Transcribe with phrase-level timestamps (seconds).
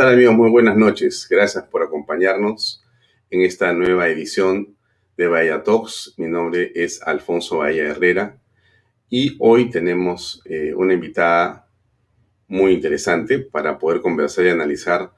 [0.00, 0.34] ¿Qué tal amigos?
[0.34, 1.26] Muy buenas noches.
[1.28, 2.82] Gracias por acompañarnos
[3.28, 4.74] en esta nueva edición
[5.18, 6.14] de Bahía Talks.
[6.16, 8.38] Mi nombre es Alfonso Bahía Herrera
[9.10, 11.68] y hoy tenemos eh, una invitada
[12.48, 15.12] muy interesante para poder conversar y analizar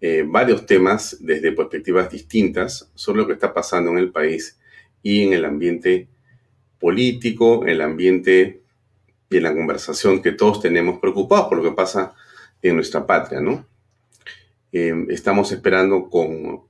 [0.00, 4.58] eh, varios temas desde perspectivas distintas sobre lo que está pasando en el país
[5.04, 6.08] y en el ambiente
[6.80, 8.60] político, el ambiente
[9.30, 12.12] y en la conversación que todos tenemos preocupados por lo que pasa
[12.60, 13.64] en nuestra patria, ¿no?
[14.78, 16.60] Eh, estamos esperando con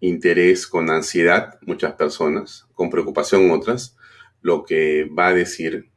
[0.00, 3.96] interés, con ansiedad, muchas personas, con preocupación otras,
[4.40, 5.88] lo que va a decir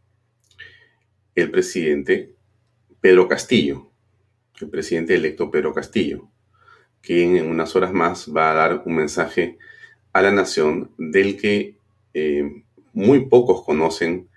[1.33, 2.35] el presidente
[3.01, 3.89] Pedro Castillo,
[4.61, 6.29] el presidente electo Pedro Castillo,
[7.01, 9.57] quien en unas horas más va a dar un mensaje
[10.13, 11.77] a la nación del que
[12.13, 12.63] eh,
[12.93, 14.29] muy pocos conocen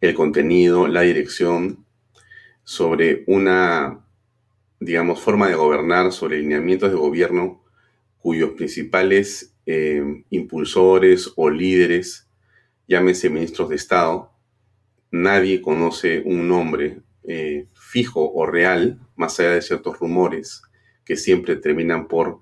[0.00, 1.84] el contenido, la dirección,
[2.64, 4.07] sobre una,
[4.80, 7.64] digamos, forma de gobernar, sobre lineamientos de gobierno
[8.18, 12.28] cuyos principales eh, impulsores o líderes,
[12.86, 14.32] llámense ministros de Estado,
[15.10, 20.62] nadie conoce un nombre eh, fijo o real, más allá de ciertos rumores
[21.04, 22.40] que siempre terminan por,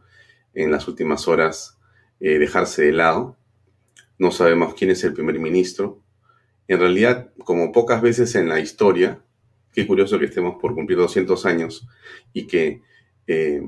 [0.54, 1.78] en las últimas horas,
[2.20, 3.36] eh, dejarse de lado.
[4.18, 6.02] No sabemos quién es el primer ministro,
[6.68, 9.22] en realidad, como pocas veces en la historia,
[9.76, 11.86] qué curioso que estemos por cumplir 200 años
[12.32, 12.80] y que
[13.26, 13.62] eh,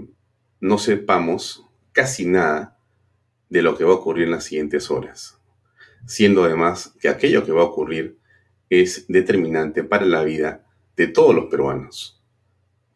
[0.58, 2.78] no sepamos casi nada
[3.50, 5.38] de lo que va a ocurrir en las siguientes horas,
[6.06, 8.16] siendo además que aquello que va a ocurrir
[8.70, 10.64] es determinante para la vida
[10.96, 12.24] de todos los peruanos,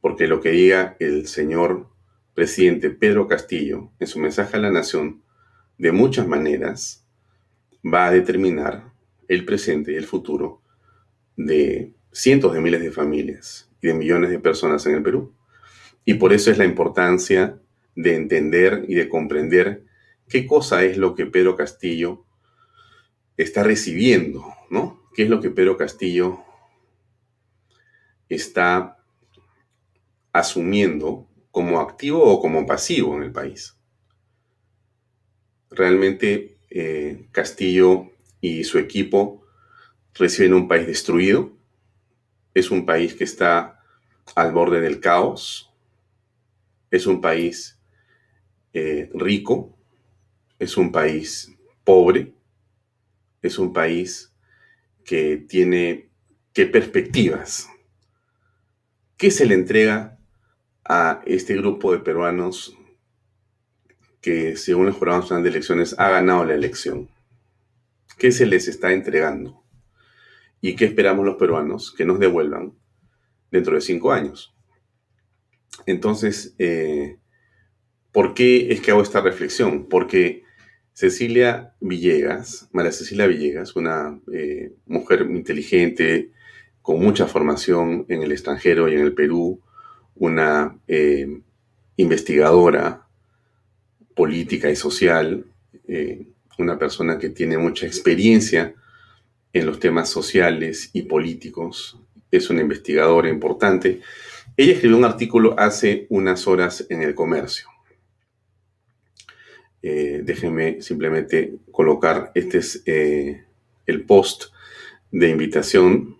[0.00, 1.90] porque lo que diga el señor
[2.32, 5.22] presidente Pedro Castillo en su mensaje a la nación,
[5.76, 7.06] de muchas maneras,
[7.84, 8.90] va a determinar
[9.28, 10.62] el presente y el futuro
[11.36, 15.34] de cientos de miles de familias y de millones de personas en el Perú.
[16.04, 17.58] Y por eso es la importancia
[17.94, 19.84] de entender y de comprender
[20.28, 22.24] qué cosa es lo que Pedro Castillo
[23.36, 25.02] está recibiendo, ¿no?
[25.14, 26.40] ¿Qué es lo que Pedro Castillo
[28.28, 28.98] está
[30.32, 33.76] asumiendo como activo o como pasivo en el país?
[35.70, 39.46] Realmente eh, Castillo y su equipo
[40.14, 41.52] reciben un país destruido.
[42.54, 43.80] Es un país que está
[44.34, 45.72] al borde del caos.
[46.90, 47.78] Es un país
[48.72, 49.76] eh, rico.
[50.58, 51.50] Es un país
[51.84, 52.32] pobre.
[53.40, 54.32] Es un país
[55.04, 56.10] que tiene
[56.52, 57.68] qué perspectivas.
[59.16, 60.18] ¿Qué se le entrega
[60.84, 62.76] a este grupo de peruanos
[64.20, 67.08] que, según los jurados de elecciones, ha ganado la elección?
[68.18, 69.61] ¿Qué se les está entregando?
[70.64, 72.72] ¿Y qué esperamos los peruanos que nos devuelvan
[73.50, 74.54] dentro de cinco años?
[75.86, 77.18] Entonces, eh,
[78.12, 79.88] ¿por qué es que hago esta reflexión?
[79.88, 80.44] Porque
[80.92, 86.30] Cecilia Villegas, María Cecilia Villegas, una eh, mujer inteligente,
[86.80, 89.60] con mucha formación en el extranjero y en el Perú,
[90.14, 91.42] una eh,
[91.96, 93.08] investigadora
[94.14, 95.44] política y social,
[96.58, 98.74] una persona que tiene mucha experiencia
[99.52, 101.98] en los temas sociales y políticos,
[102.30, 104.00] es una investigadora importante.
[104.56, 107.66] Ella escribió un artículo hace unas horas en el comercio.
[109.82, 113.44] Eh, déjenme simplemente colocar, este es eh,
[113.86, 114.44] el post
[115.10, 116.16] de invitación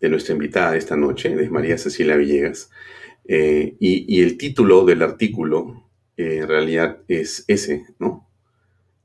[0.00, 2.70] de nuestra invitada de esta noche, de María Cecilia Villegas.
[3.28, 5.84] Eh, y, y, el título del artículo
[6.16, 8.26] en realidad es ese, ¿no?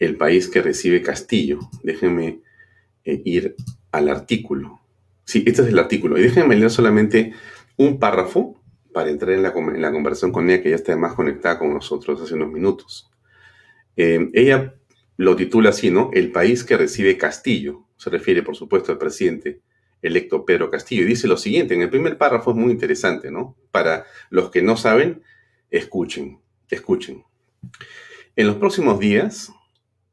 [0.01, 1.59] el país que recibe Castillo.
[1.83, 2.41] Déjenme
[3.05, 3.55] eh, ir
[3.91, 4.79] al artículo.
[5.23, 6.17] Sí, este es el artículo.
[6.17, 7.33] Y déjenme leer solamente
[7.77, 8.61] un párrafo
[8.93, 12.33] para entrar en la, conversación con ella, que ya está más conectada con nosotros hace
[12.33, 13.09] unos minutos.
[13.95, 14.75] Eh, ella
[15.17, 16.09] lo titula así, ¿no?
[16.13, 17.85] El país que recibe Castillo.
[17.97, 19.61] Se refiere, por supuesto, al presidente
[20.01, 21.03] electo Pedro Castillo.
[21.03, 23.55] Y dice lo siguiente, en el primer párrafo es muy interesante, ¿no?
[23.71, 25.21] Para los que no saben,
[25.69, 26.39] escuchen,
[26.69, 27.23] escuchen.
[28.35, 29.51] En los próximos días,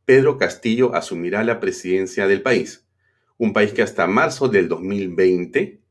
[0.09, 2.89] Pedro Castillo asumirá la presidencia del país,
[3.37, 5.83] un país que hasta marzo del 2020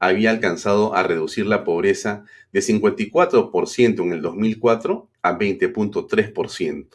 [0.00, 6.88] había alcanzado a reducir la pobreza de 54% en el 2004 a 20.3%,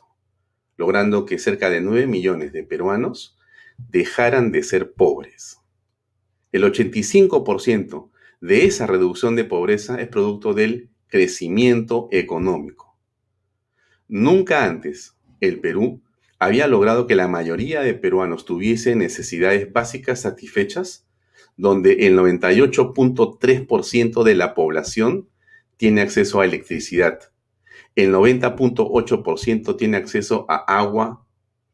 [0.75, 3.38] logrando que cerca de 9 millones de peruanos
[3.78, 5.62] dejaran de ser pobres.
[6.51, 8.10] El 85%
[8.42, 12.98] de esa reducción de pobreza es producto del crecimiento económico.
[14.10, 16.01] Nunca antes el Perú
[16.45, 21.07] había logrado que la mayoría de peruanos tuviese necesidades básicas satisfechas,
[21.57, 25.27] donde el 98.3% de la población
[25.77, 27.19] tiene acceso a electricidad.
[27.95, 31.25] El 90.8% tiene acceso a agua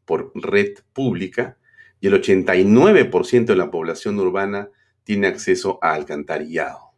[0.06, 1.57] por red pública
[2.00, 4.69] y el 89% de la población urbana
[5.03, 6.94] tiene acceso a alcantarillado.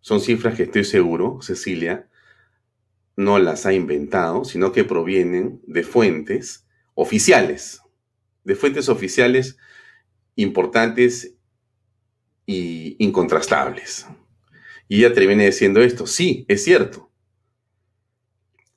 [0.00, 2.08] Son cifras que estoy seguro, Cecilia,
[3.16, 7.80] no las ha inventado, sino que provienen de fuentes oficiales,
[8.44, 9.56] de fuentes oficiales
[10.36, 11.34] importantes
[12.44, 14.06] y incontrastables.
[14.88, 17.10] Y ella te viene diciendo esto, sí, es cierto.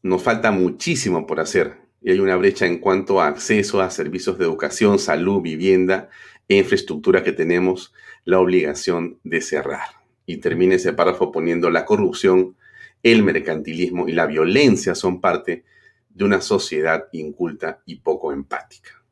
[0.02, 4.38] Nos falta muchísimo por hacer y hay una brecha en cuanto a acceso a servicios
[4.38, 6.10] de educación, salud, vivienda
[6.48, 7.94] e infraestructura que tenemos
[8.24, 10.00] la obligación de cerrar.
[10.26, 12.56] Y termina ese párrafo poniendo la corrupción,
[13.04, 15.64] el mercantilismo y la violencia son parte
[16.10, 19.04] de una sociedad inculta y poco empática.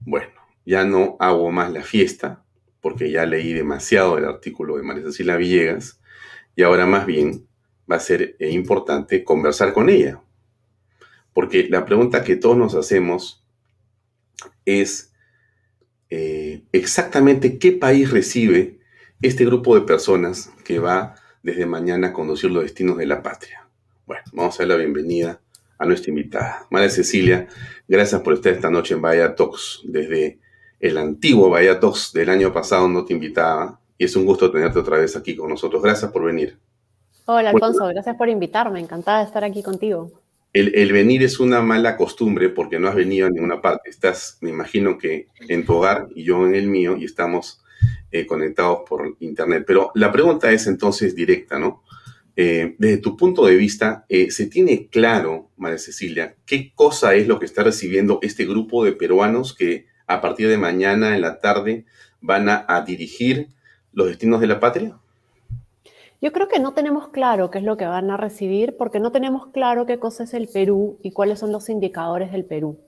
[0.00, 0.32] Bueno,
[0.64, 2.44] ya no hago más la fiesta,
[2.80, 6.00] porque ya leí demasiado el artículo de María Cecilia Villegas,
[6.56, 7.46] y ahora más bien
[7.90, 10.20] va a ser eh, importante conversar con ella.
[11.32, 13.44] Porque la pregunta que todos nos hacemos
[14.64, 15.12] es
[16.10, 18.80] eh, exactamente qué país recibe
[19.22, 23.66] este grupo de personas que va desde mañana conducir los destinos de la patria.
[24.06, 25.40] Bueno, vamos a dar la bienvenida
[25.78, 26.66] a nuestra invitada.
[26.70, 27.48] María Cecilia,
[27.88, 29.82] gracias por estar esta noche en Bahía Talks.
[29.84, 30.38] Desde
[30.80, 34.78] el antiguo Bahía Talks del año pasado no te invitaba y es un gusto tenerte
[34.78, 35.82] otra vez aquí con nosotros.
[35.82, 36.58] Gracias por venir.
[37.24, 40.10] Hola Alfonso, gracias por invitarme, encantada de estar aquí contigo.
[40.52, 43.88] El, venir es una mala costumbre porque no has venido a ninguna parte.
[43.88, 47.61] Estás, me imagino que en tu hogar y yo en el mío y estamos
[48.10, 49.64] eh, conectados por internet.
[49.66, 51.82] Pero la pregunta es entonces directa, ¿no?
[52.34, 57.28] Eh, desde tu punto de vista, eh, ¿se tiene claro, María Cecilia, qué cosa es
[57.28, 61.40] lo que está recibiendo este grupo de peruanos que a partir de mañana en la
[61.40, 61.84] tarde
[62.20, 63.48] van a dirigir
[63.92, 65.01] los destinos de la patria?
[66.22, 69.10] Yo creo que no tenemos claro qué es lo que van a recibir porque no
[69.10, 72.78] tenemos claro qué cosa es el Perú y cuáles son los indicadores del Perú.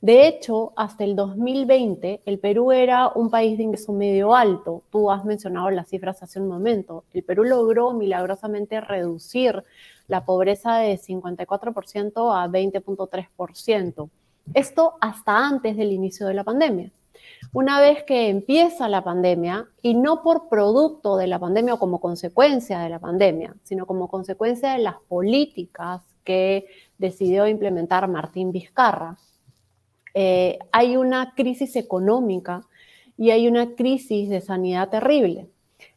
[0.00, 4.82] De hecho, hasta el 2020, el Perú era un país de ingreso medio alto.
[4.90, 7.04] Tú has mencionado las cifras hace un momento.
[7.14, 9.62] El Perú logró milagrosamente reducir
[10.08, 14.10] la pobreza de 54% a 20.3%.
[14.52, 16.90] Esto hasta antes del inicio de la pandemia.
[17.52, 22.00] Una vez que empieza la pandemia, y no por producto de la pandemia o como
[22.00, 26.66] consecuencia de la pandemia, sino como consecuencia de las políticas que
[26.98, 29.18] decidió implementar Martín Vizcarra,
[30.14, 32.66] eh, hay una crisis económica
[33.16, 35.48] y hay una crisis de sanidad terrible.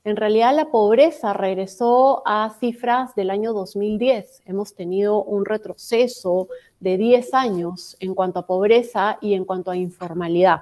[0.04, 4.42] En realidad la pobreza regresó a cifras del año 2010.
[4.46, 6.48] Hemos tenido un retroceso
[6.80, 10.62] de 10 años en cuanto a pobreza y en cuanto a informalidad.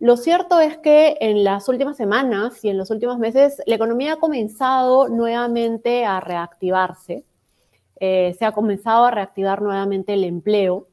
[0.00, 4.14] Lo cierto es que en las últimas semanas y en los últimos meses la economía
[4.14, 7.26] ha comenzado nuevamente a reactivarse.
[7.96, 10.88] Eh, se ha comenzado a reactivar nuevamente el empleo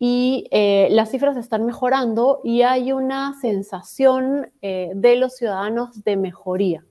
[0.00, 6.16] y eh, las cifras están mejorando y hay una sensación eh, de los ciudadanos de
[6.16, 6.84] mejoría.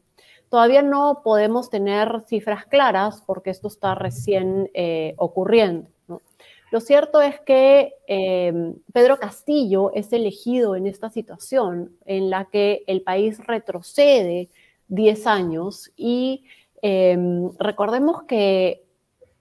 [0.47, 4.69] Todavía no podemos tener cifras claras porque esto está recién
[5.17, 5.89] ocurriendo.
[6.71, 12.83] Lo cierto es que em, Pedro Castillo es elegido en esta situación en la que
[12.87, 14.49] el país retrocede
[14.87, 16.45] 10 años y
[16.81, 18.85] em, recordemos que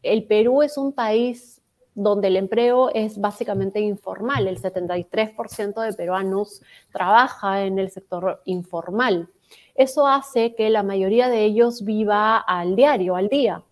[0.02, 1.62] el Perú es un país
[1.94, 4.48] donde el empleo es básicamente informal.
[4.48, 9.28] El 73% de peruanos trabaja en el sector informal.
[9.74, 13.62] Eso hace que la mayoría de ellos viva al diario, al día.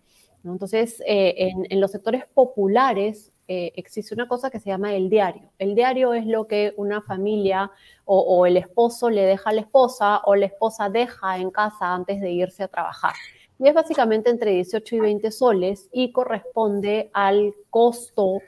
[0.43, 5.49] Entonces, eh, en, los sectores populares eh, existe una cosa que se llama el diario.
[5.57, 7.71] El diario es lo que una familia
[8.05, 12.21] o, el esposo le deja a la esposa o la esposa deja en casa antes
[12.21, 13.13] de irse a trabajar.
[13.57, 18.39] Y es básicamente entre 18 y 20 soles y corresponde al costo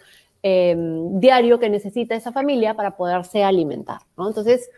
[0.44, 4.02] em, diario que necesita esa familia para poderse alimentar.
[4.20, 4.70] Entonces,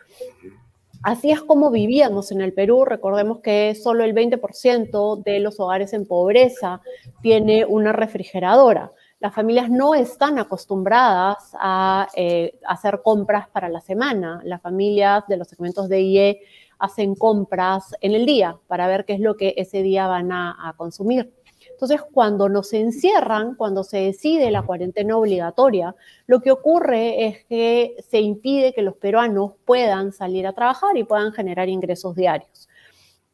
[1.02, 2.86] Así es como vivíamos en el Perú.
[2.86, 6.80] Recordemos que solo el 20% de los hogares en pobreza
[7.20, 8.90] tiene una refrigeradora
[9.24, 14.42] las familias no están acostumbradas a eh, hacer compras para la semana.
[14.44, 16.40] Las familias de los segmentos de IE
[16.78, 20.74] hacen compras en el día para ver qué es lo que ese día van a,
[20.76, 21.32] consumir.
[21.70, 27.96] Entonces, cuando nos encierran, cuando se decide la cuarentena obligatoria, lo que ocurre es que
[28.06, 32.68] se impide que los peruanos puedan salir a trabajar y puedan generar ingresos diarios.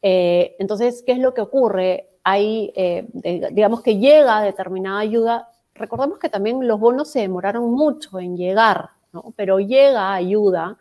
[0.01, 2.07] Eh, entonces, ¿qué es lo que ocurre?
[2.23, 3.07] Hay, eh,
[3.51, 8.91] digamos que llega determinada ayuda recordemos que también los bonos se demoraron mucho en llegar,
[9.13, 9.33] ¿no?
[9.35, 10.77] pero llega ayuda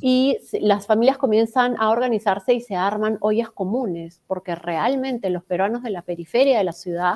[0.00, 5.82] y las familias comienzan a organizarse y se arman ollas comunes, porque realmente los peruanos
[5.82, 7.14] de la periferia de la ciudad,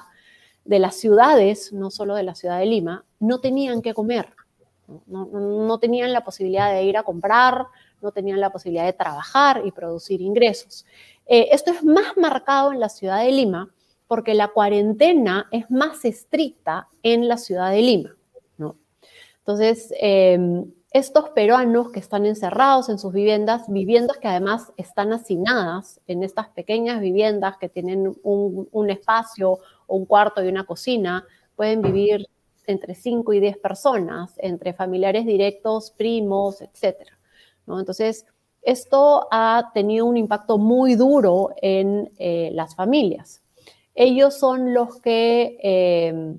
[0.64, 4.28] de las ciudades, no solo de la ciudad de Lima, no tenían que comer,
[5.06, 7.66] no, tenían la posibilidad de ir a comprar,
[8.00, 10.86] no tenían la posibilidad de trabajar y producir ingresos.
[11.26, 13.70] Eh, esto es más marcado en la ciudad de Lima
[14.08, 18.14] porque la cuarentena es más estricta en la ciudad de Lima.
[19.48, 26.02] Entonces, em, estos peruanos que están encerrados en sus viviendas, viviendas que además están hacinadas
[26.06, 31.24] en estas pequeñas viviendas que tienen un, espacio, un cuarto y una cocina,
[31.56, 32.26] pueden vivir
[32.66, 37.08] entre 5 y 10 personas, entre familiares directos, primos, etc.
[37.66, 38.26] Entonces,
[38.60, 43.42] esto ha tenido un impacto muy duro en eh, las familias.
[44.00, 46.36] Ellos son los que, eh,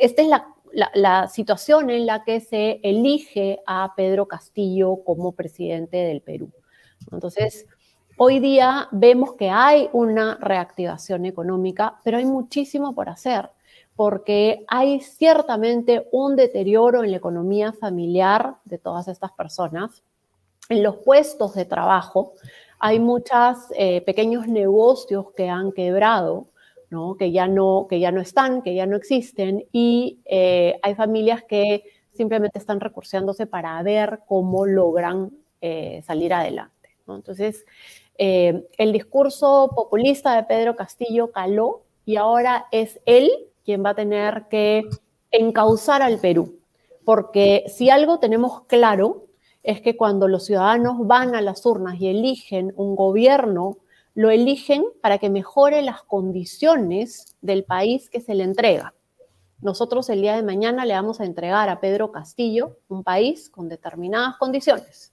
[0.00, 5.96] esta es la la, situación en la que se elige a Pedro Castillo como presidente
[5.98, 6.50] del Perú.
[7.12, 7.66] Entonces,
[8.16, 13.50] hoy día vemos que hay una reactivación económica, pero hay muchísimo por hacer,
[13.96, 20.02] porque hay ciertamente un deterioro en la economía familiar de todas estas personas,
[20.68, 22.34] en los puestos de trabajo.
[22.82, 26.46] Hay muchos eh, pequeños negocios que han quebrado,
[27.18, 31.44] que, ya no, que ya no están, que ya no existen, y eh, hay familias
[31.44, 36.96] que simplemente están recurseándose para ver cómo logran eh, salir adelante.
[37.06, 37.66] Entonces,
[38.16, 43.30] el discurso populista de Pedro Castillo caló y ahora es él
[43.64, 44.84] quien va a tener que
[45.30, 46.60] encauzar al Perú,
[47.04, 49.29] porque si algo tenemos claro
[49.62, 53.78] es que cuando los ciudadanos van a las urnas y eligen un gobierno
[54.14, 58.94] lo eligen para que mejore las condiciones del país que se le entrega.
[59.60, 63.68] Nosotros el día de mañana le vamos a entregar a Pedro Castillo un país con
[63.68, 65.12] determinadas condiciones.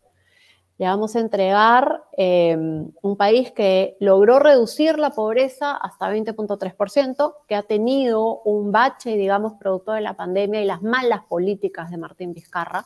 [0.78, 7.56] Le vamos a entregar em, un país que logró reducir la pobreza hasta 20.3%, que
[7.56, 12.34] ha tenido un bache, digamos, producto de la pandemia y las malas políticas de Martín
[12.34, 12.86] Vizcarra,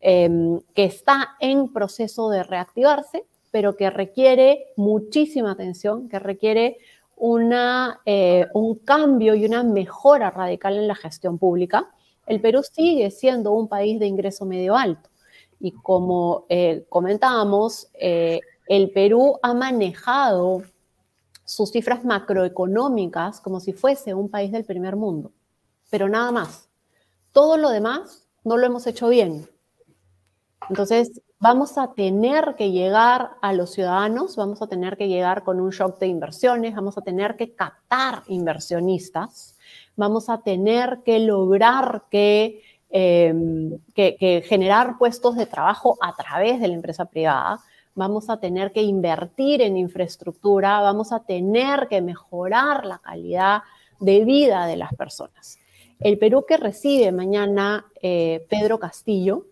[0.00, 3.24] em, que está en proceso de reactivarse
[3.56, 6.76] pero que requiere muchísima atención, que requiere
[7.16, 11.90] una, eh, un cambio y una mejora radical en la gestión pública.
[12.26, 15.08] El Perú sigue siendo un país de ingreso medio alto
[15.58, 20.62] y como eh, comentábamos, eh, el Perú ha manejado
[21.46, 25.32] sus cifras macroeconómicas como si fuese un país del primer mundo,
[25.88, 26.68] pero nada más.
[27.32, 29.48] Todo lo demás no lo hemos hecho bien.
[30.68, 35.60] Entonces, vamos a tener que llegar a los ciudadanos, vamos a tener que llegar con
[35.60, 39.56] un shock de inversiones, vamos a tener que captar inversionistas,
[39.96, 46.68] vamos a tener que lograr que, em, que, generar puestos de trabajo a través de
[46.68, 47.60] la empresa privada,
[47.94, 53.62] vamos a tener que invertir en infraestructura, vamos a tener que mejorar la calidad
[54.00, 55.58] de vida de las personas.
[55.98, 59.46] El Perú que recibe mañana eh, Pedro Castillo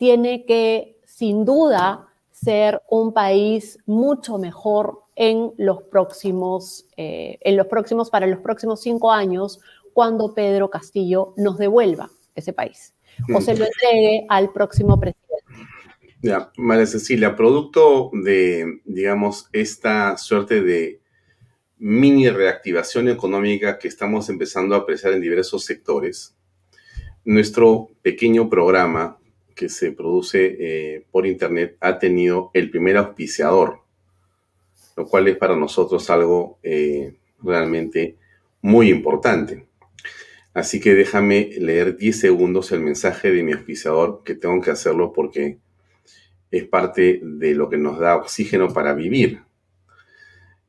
[0.00, 7.66] tiene que sin duda ser un país mucho mejor en los próximos, eh, en los
[7.66, 9.60] próximos, para los próximos cinco años,
[9.92, 12.94] cuando Pedro Castillo nos devuelva ese país
[13.34, 15.44] o se lo entregue al próximo presidente.
[16.22, 21.02] Ya, María Cecilia, producto de, digamos, esta suerte de
[21.76, 26.34] mini reactivación económica que estamos empezando a apreciar en diversos sectores,
[27.22, 29.19] nuestro pequeño programa
[29.54, 33.80] que se produce eh, por Internet ha tenido el primer auspiciador,
[34.96, 38.16] lo cual es para nosotros algo eh, realmente
[38.62, 39.66] muy importante.
[40.52, 45.12] Así que déjame leer 10 segundos el mensaje de mi auspiciador, que tengo que hacerlo
[45.12, 45.58] porque
[46.50, 49.42] es parte de lo que nos da oxígeno para vivir.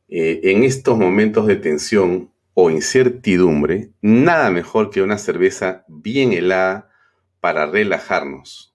[0.08, 6.90] Eh, en estos momentos de tensión o incertidumbre, nada mejor que una cerveza bien helada
[7.40, 8.71] para relajarnos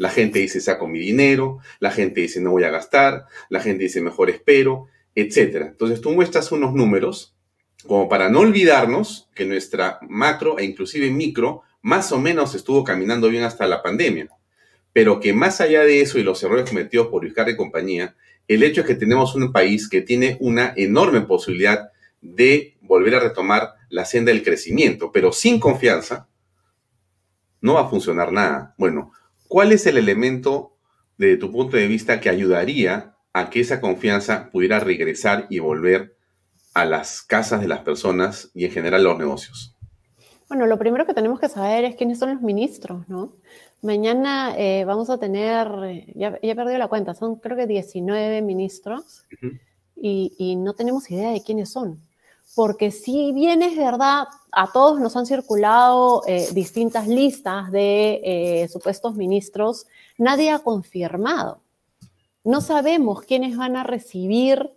[0.00, 3.82] La gente dice saco mi dinero, la gente dice no voy a gastar, la gente
[3.82, 5.66] dice mejor espero, etc.
[5.66, 7.36] Entonces tú muestras unos números
[7.86, 13.28] como para no olvidarnos que nuestra macro e inclusive micro más o menos estuvo caminando
[13.28, 14.30] bien hasta la pandemia,
[14.94, 18.16] pero que más allá de eso y los errores cometidos por Vizcarra y compañía,
[18.48, 21.90] el hecho es que tenemos un país que tiene una enorme posibilidad
[22.22, 26.26] de volver a retomar la senda del crecimiento, pero sin confianza
[27.60, 28.74] no va a funcionar nada.
[28.78, 29.12] Bueno,
[29.50, 30.76] ¿cuál es el elemento
[31.18, 36.16] de tu punto de vista que ayudaría a que esa confianza pudiera regresar y volver
[36.72, 39.76] a las casas de las personas y en general los negocios?
[40.48, 43.34] Bueno, lo primero que tenemos que saber es quiénes son los ministros, ¿no?
[43.82, 45.66] Mañana eh, vamos a tener,
[46.14, 49.26] ya, he perdido la cuenta, son creo que 19 ministros
[49.96, 52.00] y, no tenemos idea de quiénes son.
[52.54, 58.68] Porque si bien es verdad, a todos nos han circulado eh, distintas listas de eh,
[58.68, 59.86] supuestos ministros,
[60.18, 61.60] nadie ha confirmado.
[62.42, 64.72] No sabemos quiénes van a recibir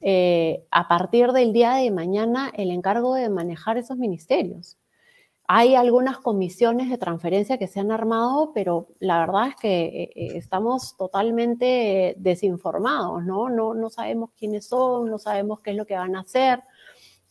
[0.00, 4.78] eh, a partir del día de mañana el encargo de manejar esos ministerios.
[5.50, 10.94] Hay algunas comisiones de transferencia que se han armado, pero la verdad es que estamos
[10.98, 13.48] totalmente desinformados, ¿no?
[13.48, 13.72] ¿no?
[13.72, 16.62] No sabemos quiénes son, no sabemos qué es lo que van a hacer.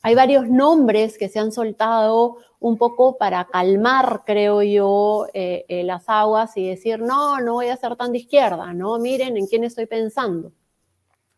[0.01, 6.55] Hay varios nombres que se han soltado un poco para calmar, creo yo, las aguas
[6.55, 8.99] y decir, no, no voy a ser tan de izquierda, ¿no?
[8.99, 10.53] Miren en quién estoy pensando.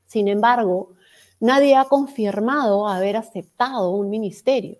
[0.07, 0.93] Sin embargo,
[1.39, 4.79] Nadie ha confirmado haber aceptado un ministerio.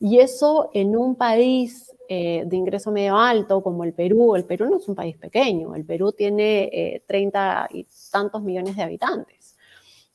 [0.00, 4.66] Y eso en un país eh, de ingreso medio alto como el Perú, el Perú
[4.70, 9.33] no es un país pequeño, el Perú tiene 30 eh, y tantos millones de habitantes.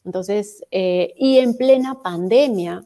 [0.05, 2.85] Entonces, eh, y en plena pandemia,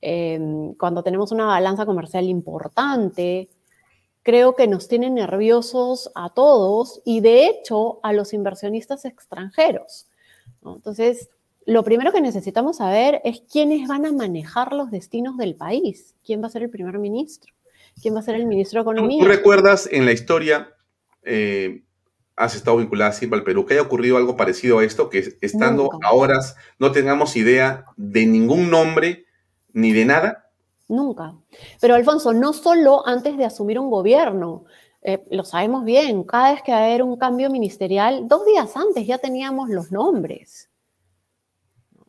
[0.00, 3.48] em, cuando tenemos una balanza comercial importante,
[4.22, 10.06] creo que nos tiene nerviosos a todos y de hecho a los inversionistas extranjeros.
[10.64, 11.30] Entonces,
[11.66, 16.14] lo primero que necesitamos saber es quiénes van a manejar los destinos del país.
[16.24, 17.52] ¿Quién va a ser el primer ministro?
[18.00, 19.22] ¿Quién va a ser el ministro de Economía?
[19.22, 20.74] ¿Tú recuerdas en la historia,
[21.22, 21.82] eh,
[22.40, 25.90] has estado vinculada siempre al Perú, que haya ocurrido algo parecido a esto, que estando
[26.02, 29.26] a horas no tengamos idea de ningún nombre
[29.74, 30.50] ni de nada?
[30.88, 31.34] Nunca.
[31.80, 34.64] Pero Alfonso, no solo antes de asumir un gobierno,
[35.02, 38.74] eh, lo sabemos bien, cada vez que va a haber un cambio ministerial, dos días
[38.74, 40.70] antes ya teníamos los nombres.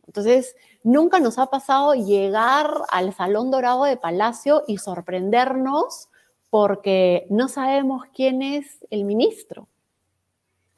[0.06, 6.08] Entonces, nunca nos ha pasado llegar al Salón Dorado de Palacio y sorprendernos
[6.48, 9.68] porque no sabemos quién es el ministro.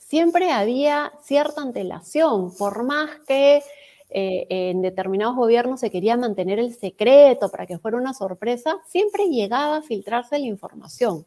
[0.07, 3.62] Siempre había cierta antelación, por más que
[4.11, 9.31] eh, en determinados gobiernos se quería mantener el secreto para que fuera una sorpresa, siempre
[9.31, 11.25] llegaba a filtrarse la información.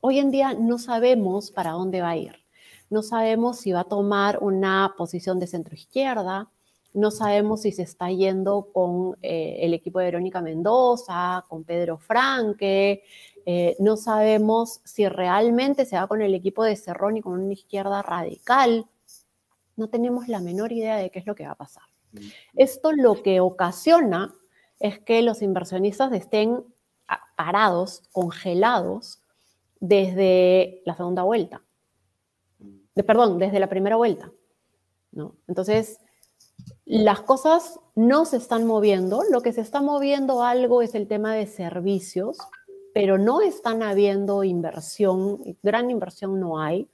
[0.00, 2.36] Hoy en día no sabemos para dónde va a ir.
[2.90, 6.50] No sabemos si va a tomar una posición de centro izquierda,
[6.94, 11.98] no sabemos si se está yendo con eh, el equipo de Verónica Mendoza, con Pedro
[11.98, 13.02] Franque.
[13.50, 17.54] Eh, no sabemos si realmente se va con el equipo de Cerrón y con una
[17.54, 18.86] izquierda radical.
[19.74, 21.84] No tenemos la menor idea de qué es lo que va a pasar.
[22.12, 22.18] Mm.
[22.56, 24.34] Esto lo que ocasiona
[24.80, 26.62] es que los inversionistas estén
[27.38, 29.22] parados, congelados,
[29.80, 31.62] desde la segunda vuelta.
[32.58, 32.80] Mm.
[32.96, 34.30] De, perdón, desde la primera vuelta.
[35.10, 35.36] ¿no?
[35.46, 36.00] Entonces,
[36.84, 41.34] las cosas no se están moviendo, lo que se está moviendo algo es el tema
[41.34, 42.36] de servicios,
[42.98, 46.90] pero no están habiendo inversión, gran inversión no hay.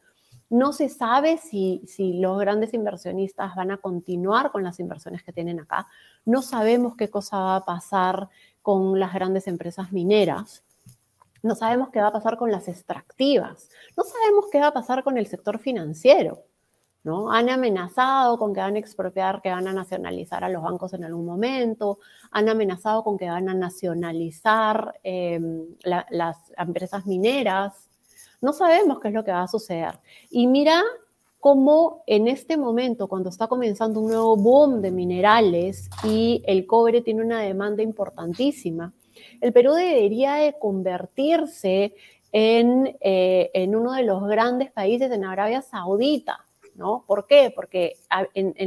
[0.50, 5.32] No se sabe si, si los grandes inversionistas van a continuar con las inversiones que
[5.32, 5.86] tienen acá.
[6.26, 8.28] No sabemos qué cosa va a pasar
[8.60, 10.62] con las grandes empresas mineras.
[11.42, 13.70] No sabemos qué va a pasar con las extractivas.
[13.96, 16.42] No sabemos qué va a pasar con el sector financiero.
[17.06, 21.04] Han amenazado con que van a expropiar, que van a nacionalizar a los bancos en
[21.04, 21.98] algún momento,
[22.30, 27.90] han amenazado con que van a nacionalizar em, las empresas mineras.
[28.40, 29.98] No sabemos qué es lo que va a suceder.
[30.30, 30.82] Y mira
[31.40, 37.02] cómo en este momento, cuando está comenzando un nuevo boom de minerales y el cobre
[37.02, 38.94] tiene una demanda importantísima,
[39.42, 41.94] el Perú debería de convertirse
[42.32, 46.43] en, eh, en uno de los grandes países en Arabia Saudita
[46.74, 47.04] ¿no?
[47.06, 47.52] ¿Por qué?
[47.54, 47.96] Porque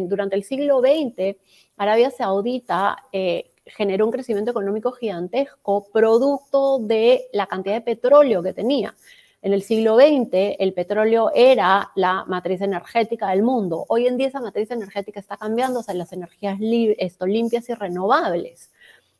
[0.07, 1.37] durante el siglo XX,
[1.77, 8.53] Arabia Saudita eh, generó un crecimiento económico gigantesco producto de la cantidad de petróleo que
[8.53, 8.95] tenía.
[9.41, 13.85] En el siglo XX el petróleo era la matriz energética del mundo.
[13.87, 18.71] Hoy en día esa matriz energética está cambiando hacia las energías limpias y renovables.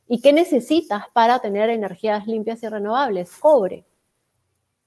[0.07, 3.31] ¿Y qué necesitas para tener energías limpias y renovables?
[3.37, 3.85] Cobre.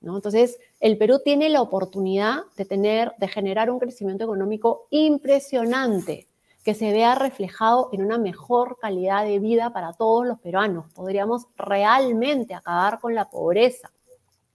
[0.03, 6.27] Entonces, el Perú tiene la oportunidad de tener, de generar un crecimiento económico impresionante
[6.65, 10.87] que se vea reflejado en una mejor calidad de vida para todos los peruanos.
[10.93, 13.91] Podríamos realmente acabar con la pobreza.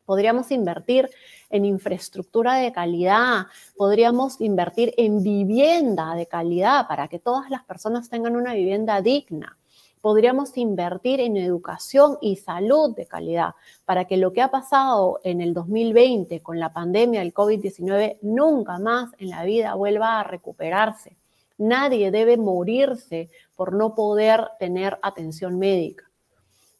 [0.06, 1.10] Podríamos invertir
[1.50, 8.08] en infraestructura de calidad, podríamos invertir en vivienda de calidad para que todas las personas
[8.08, 9.58] tengan una vivienda digna.
[10.06, 15.42] Podríamos invertir en educación y salud de calidad para que lo que ha pasado en
[15.42, 21.18] el 2020 con la pandemia del COVID-19 nunca más en la vida vuelva a recuperarse.
[21.58, 26.04] Nadie debe morirse por no poder tener atención médica.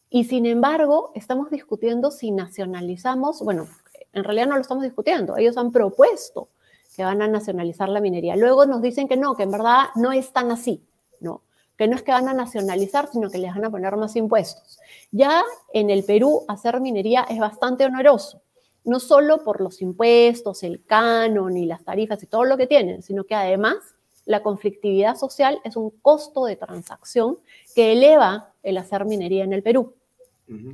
[0.08, 3.66] Y sin embargo, estamos discutiendo si nacionalizamos, bueno,
[4.12, 6.50] en realidad no lo estamos discutiendo, ellos han propuesto
[6.94, 8.36] que van a nacionalizar la minería.
[8.36, 10.80] Luego nos dicen que no, que en verdad no es tan así,
[11.18, 11.42] ¿no?
[11.76, 14.78] Que no es que van a nacionalizar, sino que les van a poner más impuestos.
[15.10, 18.42] Ya en el Perú hacer minería es bastante oneroso,
[18.84, 23.02] no solo por los impuestos, el canon y las tarifas y todo lo que tienen,
[23.02, 23.76] sino que además
[24.24, 27.38] la conflictividad social es un costo de transacción
[27.74, 29.94] que eleva el hacer minería en el Perú.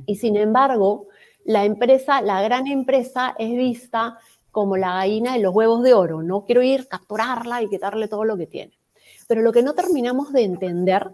[0.05, 1.07] Y sin embargo,
[1.45, 4.17] la empresa, la gran empresa es vista
[4.51, 6.45] como la gallina de los huevos de oro, ¿no?
[6.45, 8.73] Quiero ir, capturarla y quitarle todo lo que tiene.
[9.27, 11.11] Pero lo que no terminamos de entender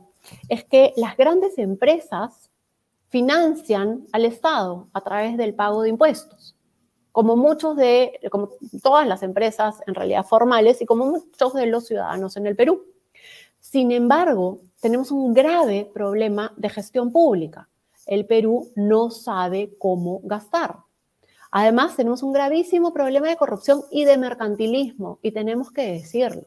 [0.48, 2.50] es que las grandes empresas
[3.10, 6.56] financian al Estado a través del pago de impuestos
[7.12, 8.50] como muchos de, como
[8.82, 12.86] todas las empresas en realidad formales y como muchos de los ciudadanos en el Perú.
[13.60, 17.67] Sin embargo, tenemos un grave problema de gestión pública.
[18.06, 20.78] El Perú no sabe cómo gastar.
[21.52, 26.43] Además, tenemos un gravísimo problema de corrupción y de mercantilismo, y tenemos que decirlo.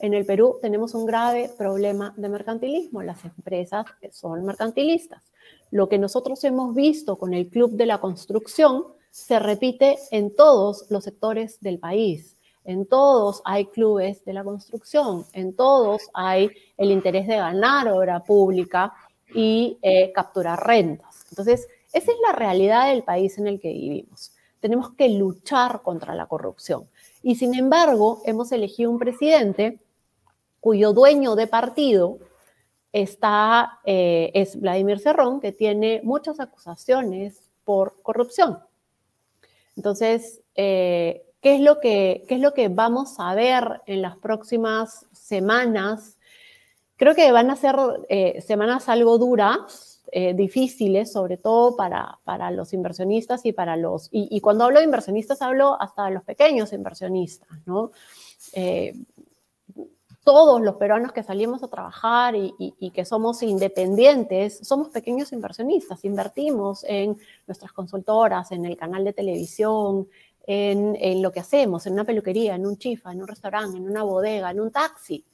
[0.00, 3.02] En el Perú tenemos un grave problema de mercantilismo.
[3.02, 5.22] Las empresas son mercantilistas.
[5.70, 10.86] Lo que nosotros hemos visto con el Club de la Construcción se repite en todos
[10.88, 12.38] los sectores del país.
[12.64, 18.20] En todos hay clubes de la construcción, en todos hay el interés de ganar obra
[18.20, 18.94] pública
[19.34, 21.26] y eh, capturar rentas.
[21.30, 24.32] Entonces, esa es la realidad del país en el que vivimos.
[24.60, 26.86] Tenemos que luchar contra la corrupción.
[27.22, 29.78] Y sin embargo, hemos elegido un presidente
[30.60, 32.18] cuyo dueño de partido
[32.92, 38.58] está, eh, es Vladimir Cerrón, que tiene muchas acusaciones por corrupción.
[39.76, 44.16] Entonces, eh, ¿qué, es lo que, ¿qué es lo que vamos a ver en las
[44.16, 46.18] próximas semanas?
[46.96, 47.76] Creo que van a ser
[48.08, 49.86] eh, semanas algo duras,
[50.34, 54.08] difíciles, sobre todo para, para, los inversionistas y para los...
[54.10, 57.92] Y, cuando hablo de inversionistas, hablo hasta de los pequeños inversionistas, ¿no?
[60.24, 66.84] Todos los peruanos que salimos a trabajar y, que somos independientes, somos pequeños inversionistas, invertimos
[66.84, 70.08] en nuestras consultoras, en el canal de televisión,
[70.46, 74.02] en, lo que hacemos, en una peluquería, en un chifa, en un restaurante, en una
[74.02, 75.24] bodega, en un taxi.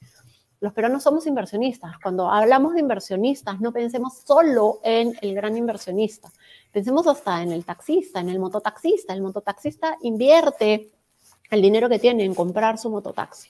[0.59, 1.97] Los peruanos somos inversionistas.
[2.01, 6.31] Cuando hablamos de inversionistas, no pensemos solo en el gran inversionista.
[6.71, 9.13] Pensemos hasta en el taxista, en el mototaxista.
[9.13, 10.91] El mototaxista invierte
[11.49, 13.49] el dinero que tiene en comprar su mototaxi.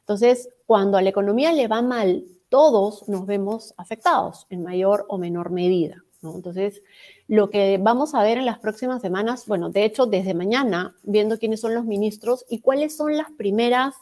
[0.00, 5.18] Entonces, cuando a la economía le va mal, todos nos vemos afectados en mayor o
[5.18, 6.02] menor medida.
[6.22, 6.82] Entonces,
[7.28, 11.38] lo que vamos a ver en las próximas semanas, bueno, de hecho, desde mañana, viendo
[11.38, 13.94] quiénes son los ministros y cuáles son las primeras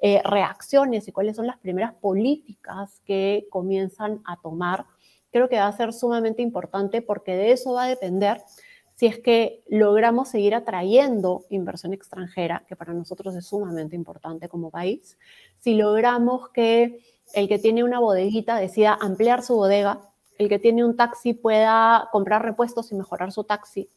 [0.00, 4.86] eh, reacciones y cuáles son las primeras políticas que comienzan a tomar,
[5.32, 8.42] creo que va a ser sumamente importante porque de eso va a depender
[8.96, 14.70] si es que logramos seguir atrayendo inversión extranjera, que para nosotros es sumamente importante como
[14.70, 15.18] país,
[15.60, 17.00] si logramos que
[17.34, 20.00] el que tiene una bodeguita decida ampliar su bodega,
[20.38, 23.90] el que tiene un taxi pueda comprar repuestos y mejorar su taxi,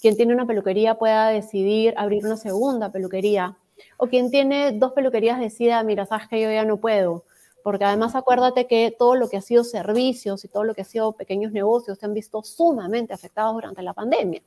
[0.00, 3.56] quien tiene una peluquería pueda decidir abrir una segunda peluquería,
[3.98, 7.24] o quien tiene dos peluquerías decida, mira, sabes que yo ya no puedo,
[7.66, 10.84] porque además acuérdate que todo lo que ha sido servicios y todo lo que ha
[10.84, 14.40] sido pequeños negocios se han visto sumamente afectados durante la pandemia.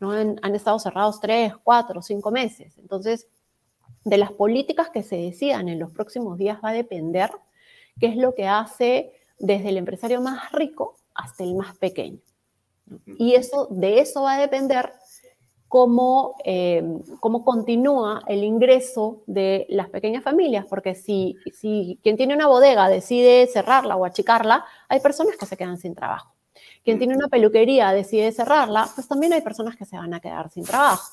[0.00, 0.10] ¿no?
[0.10, 2.76] Han, han estado cerrados tres, cuatro, cinco meses.
[2.78, 3.28] Entonces,
[4.02, 7.30] de las políticas que se decidan en los próximos días va a depender
[8.00, 12.18] qué es lo que hace desde el empresario más rico hasta el más pequeño.
[13.06, 14.94] Y eso, de eso va a depender
[15.74, 16.84] cómo, eh,
[17.18, 22.88] cómo continúa el ingreso de las pequeñas familias, porque si, si quien tiene una bodega
[22.88, 26.32] decide cerrarla o achicarla, hay personas que se quedan sin trabajo.
[26.84, 30.48] Quien tiene una peluquería decide cerrarla, pues también hay personas que se van a quedar
[30.48, 31.10] sin trabajo.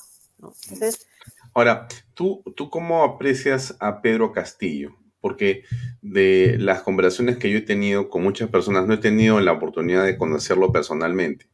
[1.54, 4.94] Ahora, ¿tú, ¿tú cómo aprecias a Pedro Castillo?
[5.20, 5.64] Porque
[6.02, 10.04] de las conversaciones que yo he tenido con muchas personas, no he tenido la oportunidad
[10.04, 11.48] de conocerlo personalmente,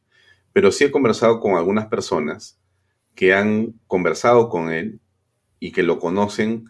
[0.52, 2.58] pero sí he conversado con algunas personas
[3.18, 5.00] que han conversado con él
[5.58, 6.66] y que lo conocen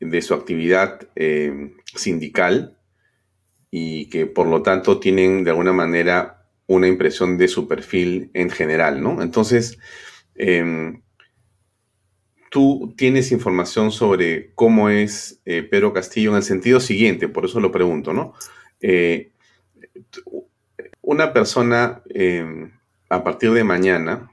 [0.00, 2.76] de su actividad eh, sindical
[3.70, 8.50] y que por lo tanto tienen de alguna manera una impresión de su perfil en
[8.50, 9.22] general, ¿no?
[9.22, 9.78] Entonces,
[10.34, 11.02] em,
[12.50, 17.60] tú tienes información sobre cómo es eh, Pedro Castillo en el sentido siguiente, por eso
[17.60, 18.34] lo pregunto, ¿no?
[18.80, 19.30] Eh,
[21.00, 22.72] una persona em,
[23.08, 24.32] a partir de mañana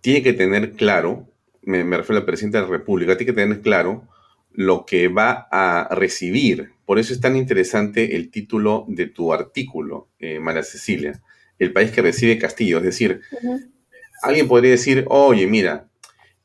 [0.00, 1.28] tiene que tener claro,
[1.62, 4.08] me, refiero al presidente de la República, tiene que tener claro
[4.52, 6.72] lo que va a recibir.
[6.84, 11.20] Por eso es tan interesante el título de tu artículo, eh, María Cecilia,
[11.58, 12.78] el país que recibe Castillo.
[12.78, 13.20] Es decir,
[14.22, 15.88] alguien podría decir, oye, mira,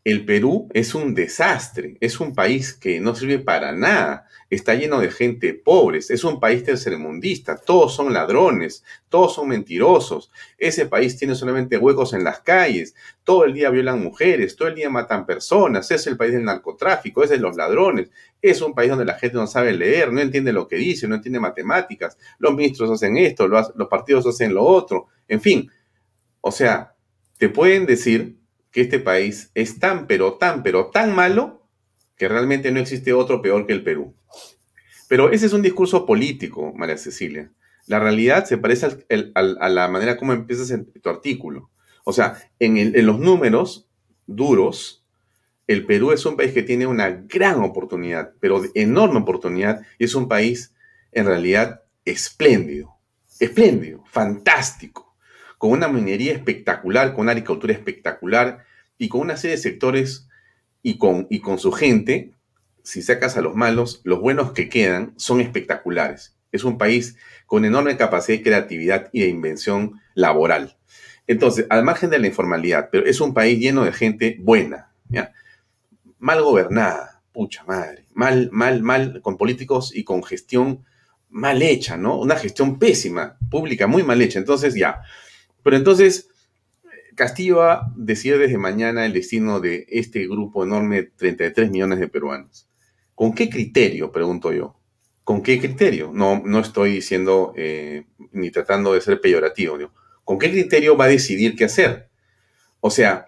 [0.04, 5.00] el Perú es un desastre, es un país que no sirve para nada, está lleno
[5.00, 11.18] de gente pobre, es un país tercermundista, todos son ladrones, todos son mentirosos, ese país
[11.18, 15.26] tiene solamente huecos en las calles, todo el día violan mujeres, todo el día matan
[15.26, 18.10] personas, es el país del narcotráfico, es de los ladrones,
[18.42, 21.16] es un país donde la gente no sabe leer, no entiende lo que dice, no
[21.16, 25.72] entiende matemáticas, los ministros hacen esto, los partidos hacen lo otro, en fin,
[26.42, 26.96] o sea,
[27.38, 28.38] te pueden decir
[28.72, 31.65] que este país es tan, pero tan, pero tan malo
[32.18, 34.16] que realmente no existe otro peor que el Perú.
[35.08, 37.52] Pero ese es un discurso político, María Cecilia.
[37.88, 41.70] La realidad se parece a la manera como empiezas tu artículo.
[42.04, 43.88] O sea, en, en los números
[44.26, 45.06] duros,
[45.68, 50.16] el Perú es un país que tiene una gran oportunidad, pero enorme oportunidad, y es
[50.16, 50.74] un país
[51.12, 52.98] en realidad espléndido,
[53.40, 55.06] espléndido, fantástico
[55.58, 58.66] con una minería espectacular, con una agricultura espectacular
[58.98, 60.28] y con una serie de sectores
[60.86, 62.30] y con, y con su gente,
[62.84, 66.36] si sacas a los malos, los buenos que quedan son espectaculares.
[66.52, 67.18] Es un país
[67.48, 70.78] con enorme capacidad de creatividad y de invención laboral.
[71.26, 74.92] Entonces, al margen de la informalidad, pero es un país lleno de gente buena,
[76.20, 80.86] mal gobernada, pucha madre, mal, mal, mal, con políticos y con gestión
[81.32, 82.20] mal hecha, ¿no?
[82.20, 84.38] Una gestión pésima, pública, muy mal hecha.
[84.38, 85.02] Entonces, ya,
[85.64, 86.30] pero entonces,
[87.16, 92.00] Castillo va a decidir desde mañana el destino de este grupo enorme de 33 millones
[92.00, 92.70] de peruanos.
[93.16, 94.12] ¿Con qué criterio?
[94.12, 94.78] Pregunto yo.
[95.24, 96.12] ¿Con qué criterio?
[96.14, 99.78] No, no estoy diciendo eh, ni tratando de ser peyorativo.
[100.24, 102.10] ¿Con qué criterio va a decidir qué hacer?
[102.80, 103.26] O sea,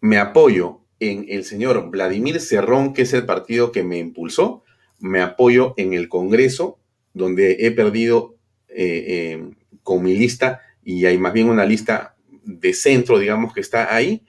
[0.00, 4.64] me apoyo en el señor Vladimir Cerrón, que es el partido que me impulsó,
[4.98, 6.78] me apoyo en el Congreso,
[7.14, 8.36] donde he perdido
[8.68, 9.50] eh, eh,
[9.82, 12.16] con mi lista y hay más bien una lista
[12.48, 14.24] de centro, digamos, que está ahí.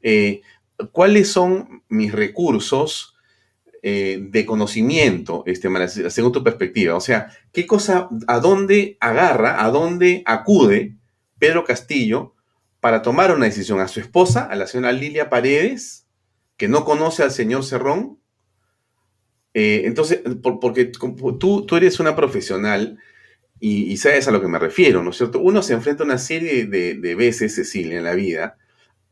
[0.00, 0.42] Eh,
[0.92, 3.16] ¿Cuáles son mis recursos
[3.82, 5.68] eh, de conocimiento, este,
[6.10, 6.94] según tu perspectiva?
[6.94, 10.96] O sea, ¿qué cosa, a dónde agarra, a dónde acude
[11.38, 12.34] Pedro Castillo
[12.80, 13.80] para tomar una decisión?
[13.80, 16.06] ¿A su esposa, a la señora Lilia Paredes,
[16.56, 18.20] que no conoce al señor Cerrón?
[19.52, 23.00] Eh, entonces, porque tú, tú eres una profesional
[23.60, 25.40] y, sabes a lo que me refiero, ¿no es cierto?
[25.40, 28.56] Uno se enfrenta una serie de, veces, Cecilia, en la vida,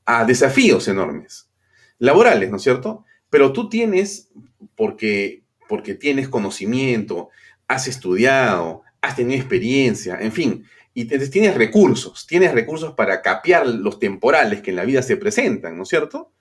[0.04, 1.50] a desafíos enormes,
[1.98, 3.04] laborales, ¿no es cierto?
[3.28, 4.30] Pero tú tienes,
[4.76, 7.30] porque, porque tienes conocimiento,
[7.66, 13.98] has estudiado, has tenido experiencia, en fin, y tienes recursos, tienes recursos para capear los
[13.98, 16.32] temporales que en la vida se presentan, ¿no es cierto?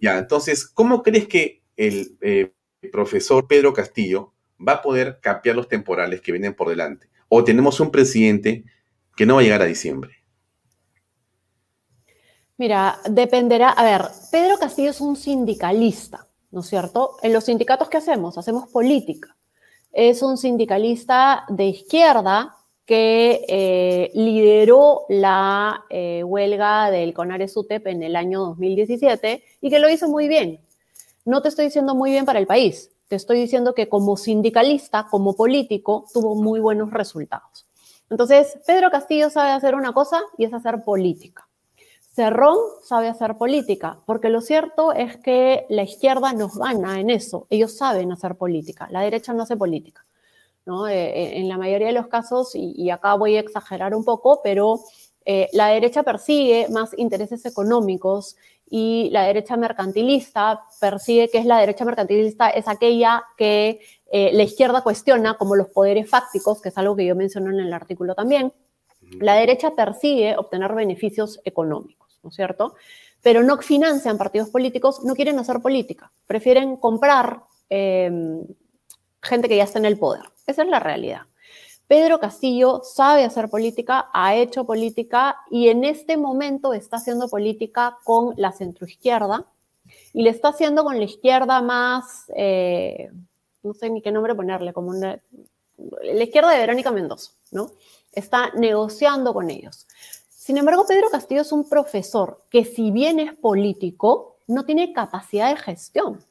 [0.00, 2.52] Ya, entonces, ¿cómo crees que el eh,
[2.90, 4.32] profesor Pedro Castillo
[4.66, 7.08] va a poder capear los temporales que vienen por delante?
[7.34, 8.62] O tenemos un presidente
[9.16, 10.10] que no va a llegar a diciembre?
[12.58, 13.70] Mira, dependerá.
[13.70, 17.16] A ver, Pedro Castillo es un sindicalista, ¿no es cierto?
[17.22, 18.36] En los sindicatos, ¿qué hacemos?
[18.36, 19.34] Hacemos política.
[19.92, 28.02] Es un sindicalista de izquierda que eh, lideró la eh, huelga del CONARES UTEP en
[28.02, 30.60] el año 2017 y que lo hizo muy bien.
[31.24, 35.06] No te estoy diciendo muy bien para el país, te estoy diciendo que como sindicalista,
[35.10, 37.66] como político, tuvo muy buenos resultados.
[38.08, 41.46] Entonces, Pedro Castillo sabe hacer una cosa y es hacer política.
[42.14, 47.46] Cerrón sabe hacer política, porque lo cierto es que la izquierda nos gana en eso.
[47.50, 50.06] Ellos saben hacer política, la derecha no hace política.
[50.64, 50.88] ¿no?
[50.88, 54.40] Eh, eh, en la mayoría de los casos, y, acá voy a exagerar un poco,
[54.42, 54.80] pero
[55.24, 58.36] Eh, la derecha persigue más intereses económicos
[58.74, 63.80] y la derecha mercantilista persigue que es la derecha mercantilista, es aquella que
[64.10, 67.60] eh, la izquierda cuestiona como los poderes fácticos, que es algo que yo menciono en
[67.60, 68.50] el artículo también.
[69.20, 72.74] La derecha persigue obtener beneficios económicos, ¿no es cierto?
[73.20, 78.42] Pero no financian partidos políticos, no quieren hacer política, prefieren comprar em,
[79.20, 80.24] gente que ya está en el poder.
[80.46, 81.26] Esa es la realidad.
[81.92, 87.98] Pedro Castillo sabe hacer política, ha hecho política y en este momento está haciendo política
[88.02, 89.44] con la centroizquierda
[90.14, 93.10] y le está haciendo con la izquierda más, eh,
[93.62, 95.20] no sé ni qué nombre ponerle, como la
[96.24, 97.72] izquierda de Verónica Mendoza, ¿no?
[98.10, 99.86] Está negociando con ellos.
[100.30, 105.50] Sin embargo, Pedro Castillo es un profesor que si bien es político, no tiene capacidad
[105.50, 106.24] de gestión.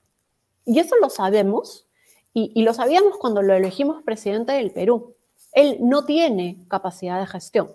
[0.65, 1.85] Y eso lo sabemos
[2.33, 5.13] y lo sabíamos cuando lo elegimos presidente del Perú.
[5.53, 7.71] Él no tiene capacidad de gestión.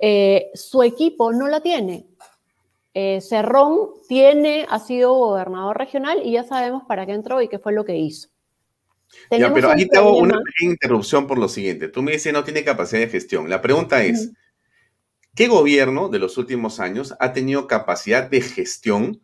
[0.00, 2.06] Eh, su equipo no la tiene.
[2.94, 7.58] Eh, Cerrón tiene, ha sido gobernador regional y ya sabemos para qué entró y qué
[7.58, 8.28] fue lo que hizo.
[9.30, 11.88] ya, pero ahí te hago una interrupción por lo siguiente.
[11.88, 13.48] Tú me dices no tiene capacidad de gestión.
[13.48, 14.32] La pregunta es,
[15.34, 19.20] ¿qué gobierno de los últimos años ha tenido capacidad de gestión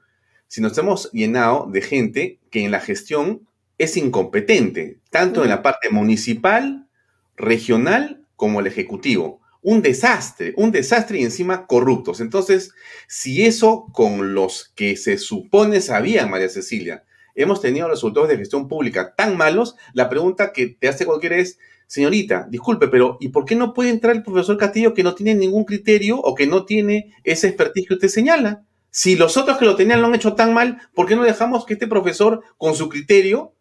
[0.46, 5.62] si nos hemos llenado de gente que en la gestión es incompetente, tanto en la
[5.62, 6.86] parte municipal
[7.36, 9.40] regional como el ejecutivo.
[9.62, 12.20] Un desastre, un desastre y encima corruptos.
[12.20, 12.72] Entonces,
[13.08, 18.68] si eso con los que se supone sabían, María Cecilia, hemos tenido resultados de gestión
[18.68, 23.44] pública tan malos, la pregunta que te hace cualquiera es, señorita, disculpe, pero ¿y por
[23.44, 26.64] qué no puede entrar el profesor Castillo que no tiene ningún criterio o que no
[26.64, 28.64] tiene ese expertise que usted señala?
[28.90, 31.66] Si los otros que lo tenían lo han hecho tan mal, ¿por qué no dejamos
[31.66, 33.54] que este profesor, con su criterio,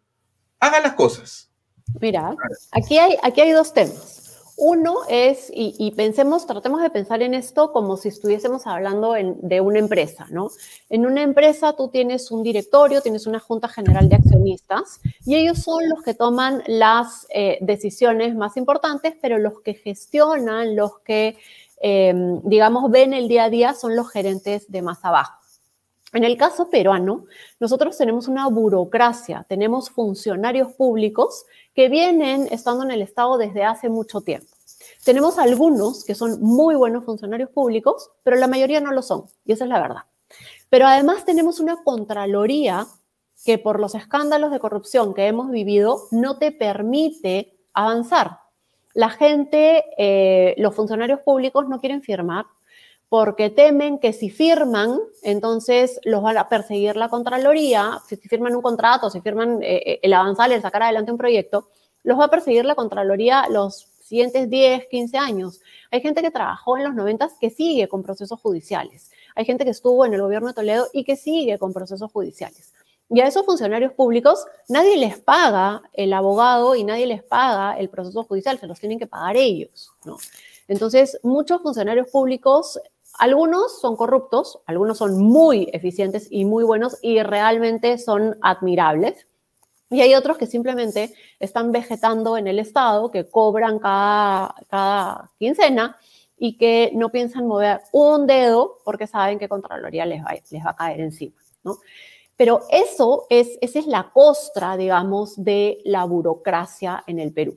[0.60, 1.50] haga las cosas?
[2.00, 2.34] Mira,
[2.72, 4.14] aquí hay, aquí hay dos temas.
[4.56, 9.80] Uno es, y, pensemos, tratemos de pensar en esto como si estuviésemos hablando de una
[9.80, 10.50] empresa, ¿no?
[10.88, 15.58] En una empresa tú tienes un directorio, tienes una junta general de accionistas y ellos
[15.58, 21.36] son los que toman las eh, decisiones más importantes, pero los que gestionan, los que,
[21.80, 25.43] em, digamos, ven el día a día son los gerentes de más abajo.
[26.14, 27.26] En el caso peruano,
[27.58, 33.88] nosotros tenemos una burocracia, tenemos funcionarios públicos que vienen estando en el Estado desde hace
[33.88, 34.46] mucho tiempo.
[35.04, 39.52] Tenemos algunos que son muy buenos funcionarios públicos, pero la mayoría no lo son, y
[39.52, 40.02] esa es la verdad.
[40.70, 42.86] Pero además tenemos una Contraloría
[43.44, 48.38] que por los escándalos de corrupción que hemos vivido no te permite avanzar.
[48.94, 52.46] La gente, eh, los funcionarios públicos no quieren firmar
[53.14, 58.60] porque temen que si firman, entonces los van a perseguir la Contraloría, si firman un
[58.60, 61.68] contrato, si firman eh, eh, el avanzar, el sacar adelante un proyecto,
[62.02, 65.60] los va a perseguir la Contraloría los siguientes 10, 15 años.
[65.92, 69.12] Hay gente que trabajó en los 90 que sigue con procesos judiciales.
[69.36, 72.72] Hay gente que estuvo en el gobierno de Toledo y que sigue con procesos judiciales.
[73.10, 77.88] Y a esos funcionarios públicos nadie les paga el abogado y nadie les paga el
[77.90, 80.16] proceso judicial, se los tienen que pagar ellos, ¿no?
[80.66, 82.80] Entonces, muchos funcionarios públicos
[83.18, 89.26] algunos son corruptos, algunos son muy eficientes y muy buenos y realmente son admirables.
[89.90, 95.96] Y hay otros que simplemente están vegetando en el Estado, que cobran cada, cada quincena
[96.36, 100.70] y que no piensan mover un dedo porque saben que Contraloría les va, les va
[100.70, 101.78] a caer encima, ¿no?
[102.36, 107.56] Pero eso es, esa es la costra, digamos, de la burocracia en el Perú.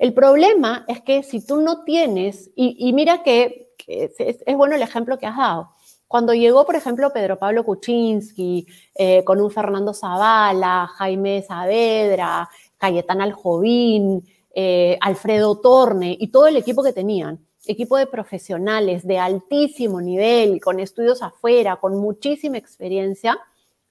[0.00, 5.18] El problema es que si tú no tienes, y mira que es, bueno el ejemplo
[5.18, 5.70] que has dado.
[6.08, 13.20] Cuando llegó, por ejemplo, Pedro Pablo Kuczynski, eh, con un Fernando Zavala, Jaime Saavedra, Cayetán
[13.20, 20.00] Aljovín, eh, Alfredo Torne y todo el equipo que tenían, equipo de profesionales de altísimo
[20.00, 23.38] nivel, con estudios afuera, con muchísima experiencia,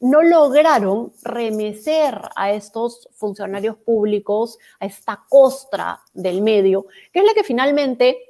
[0.02, 7.34] no lograron remecer a estos funcionarios públicos, a esta costra del medio, que es la
[7.34, 8.29] que finalmente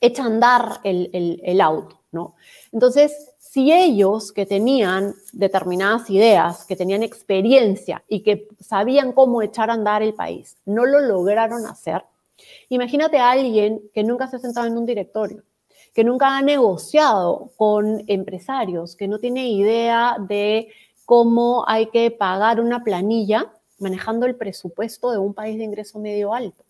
[0.00, 2.34] echa a andar el, auto, ¿no?
[2.72, 9.70] Entonces, si ellos que tenían determinadas ideas, que tenían experiencia y que sabían cómo echar
[9.70, 12.04] a andar el país, no lo lograron hacer,
[12.68, 15.42] imagínate a alguien que nunca se ha sentado en un directorio,
[15.94, 20.68] que nunca ha negociado con empresarios, que no tiene idea de
[21.04, 26.34] cómo hay que pagar una planilla manejando el presupuesto de un país de ingreso medio
[26.34, 26.67] alto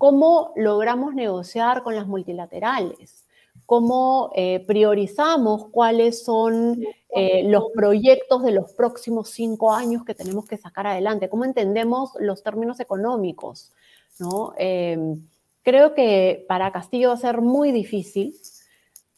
[0.00, 3.26] cómo logramos negociar con las multilaterales,
[3.66, 10.46] cómo eh, priorizamos cuáles son eh, los proyectos de los próximos cinco años que tenemos
[10.46, 13.72] que sacar adelante, cómo entendemos los términos económicos.
[14.18, 14.54] ¿no?
[14.56, 15.20] Em,
[15.62, 18.34] creo que para Castillo va a ser muy difícil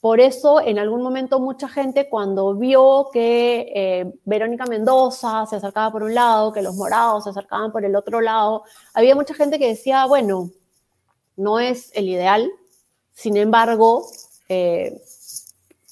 [0.01, 5.93] Por eso, en algún momento, mucha gente cuando vio que eh, Verónica Mendoza se acercaba
[5.93, 8.65] por un lado, que los morados se acercaban por el otro lado,
[8.95, 10.51] había mucha gente que decía, bueno,
[11.37, 12.51] no es el ideal,
[13.13, 14.07] sin embargo,
[14.49, 15.01] eh,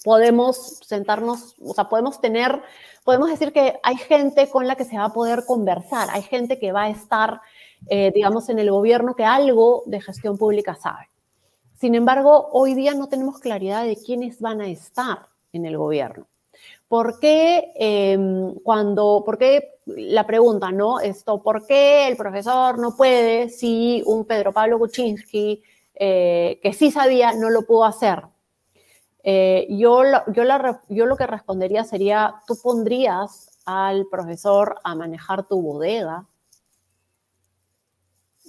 [0.04, 2.62] podemos sentarnos, o sea, podemos tener,
[3.04, 6.58] podemos decir que hay gente con la que se va a poder conversar, hay gente
[6.58, 7.40] que va a estar,
[7.88, 11.08] eh, digamos, en el gobierno que algo de gestión pública sabe.
[11.78, 16.26] Sin embargo, hoy día no tenemos claridad de quiénes van a estar en el gobierno.
[16.88, 21.00] ¿Por qué em, cuando, por qué la pregunta, ¿no?
[21.00, 25.62] Esto, ¿por qué el profesor no puede si un Pedro Pablo Kuczynski,
[25.94, 28.22] eh, que sí sabía, no lo pudo hacer?
[29.22, 30.02] Eh, yo,
[30.32, 30.42] yo,
[30.88, 36.26] yo lo que respondería sería, tú pondrías al profesor a manejar tu bodega,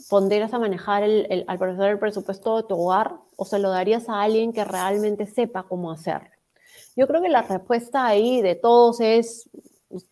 [0.10, 4.10] pondrías a manejar el, al profesor el presupuesto de tu hogar o se lo darías
[4.10, 6.31] a alguien que realmente sepa cómo hacerlo?
[6.96, 9.50] Yo creo que la respuesta ahí de todos es,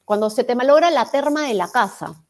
[0.06, 2.24] cuando se te malogra la terma de la casa,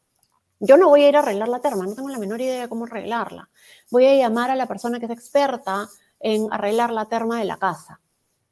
[0.58, 2.68] yo no voy a ir a arreglar la terma, no tengo la menor idea de
[2.68, 3.48] cómo arreglarla.
[3.90, 5.88] Voy a llamar a la persona que es experta
[6.18, 8.00] en arreglar la terma de la casa,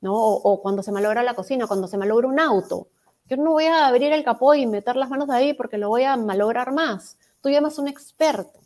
[0.00, 0.14] ¿no?
[0.14, 2.88] O, o cuando se malogra la cocina, cuando se malogra un auto.
[3.26, 6.04] Yo no voy a abrir el capó y meter las manos ahí porque lo voy
[6.04, 7.18] a malograr más.
[7.42, 8.58] Tú llamas a un experto.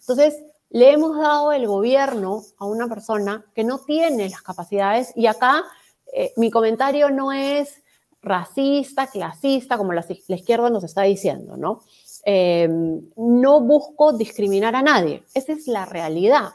[0.00, 5.26] Entonces, le hemos dado el gobierno a una persona que no tiene las capacidades y
[5.26, 5.64] acá
[6.12, 7.82] eh, mi comentario no es
[8.22, 11.82] racista, clasista, como la, izquierda nos está diciendo, ¿no?
[12.24, 16.50] Em, no busco discriminar a nadie, esa es la realidad.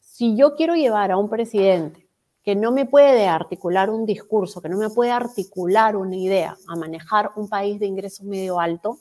[0.00, 2.08] Si yo quiero llevar a un presidente
[2.42, 6.74] que no me puede articular un discurso, que no me puede articular una idea a
[6.74, 8.98] manejar un país de ingreso medio alto,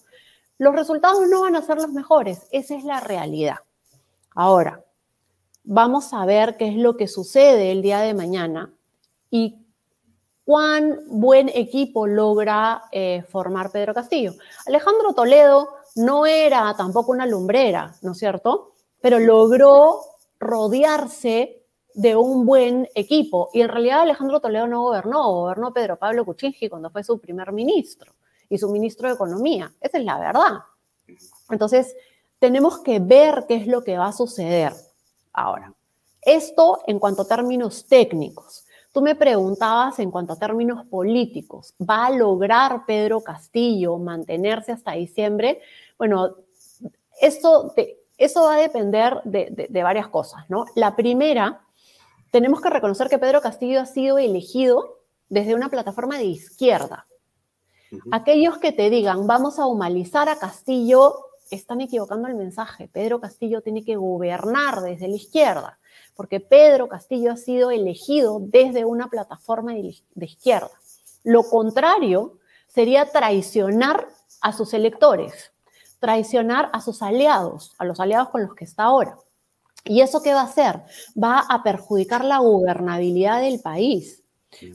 [0.60, 2.48] los resultados no van a ser los mejores.
[2.52, 3.58] Esa es la realidad.
[4.36, 4.86] Ahora,
[5.64, 8.72] vamos a ver qué es lo que sucede el día de mañana
[9.32, 9.61] y
[10.52, 14.34] cuán buen equipo logra eh, formar Pedro Castillo.
[14.66, 18.74] Alejandro Toledo no era tampoco una lumbrera, ¿no es cierto?
[19.00, 20.02] Pero logró
[20.40, 23.50] rodearse de un buen equipo.
[23.54, 27.54] Y en realidad Alejandro Toledo no gobernó, gobernó Pedro Pablo Kuczynski cuando fue su primer
[27.54, 28.12] ministro
[28.50, 29.72] y su ministro de Economía.
[29.80, 30.60] Esa es la verdad.
[31.50, 31.96] Entonces,
[32.40, 34.74] tenemos que ver qué es lo que va a suceder.
[35.32, 35.74] Ahora,
[36.22, 38.66] esto en cuanto a términos técnicos.
[38.92, 44.94] Tú me preguntabas en cuanto a términos políticos, ¿va a lograr Pedro Castillo mantenerse hasta
[44.94, 45.62] diciembre?
[45.98, 46.36] Bueno,
[47.22, 47.74] eso,
[48.18, 50.66] eso va a depender de, de varias cosas, ¿no?
[50.76, 51.62] La primera,
[52.32, 57.08] tenemos que reconocer que Pedro Castillo ha sido elegido desde una plataforma de izquierda.
[58.12, 61.14] Aquellos que te digan, vamos a humanizar a Castillo,
[61.50, 62.88] están equivocando el mensaje.
[62.88, 65.80] Pedro Castillo tiene que gobernar desde la izquierda,
[66.16, 70.72] porque Pedro Castillo ha sido elegido desde una plataforma de, izquierda.
[71.24, 72.38] Lo contrario
[72.68, 74.08] sería traicionar
[74.42, 75.52] a sus electores,
[76.00, 79.18] traicionar a sus aliados, a los aliados con los que está ahora.
[79.84, 80.82] ¿Y eso qué va a hacer?
[81.22, 84.22] Va a perjudicar la gobernabilidad del país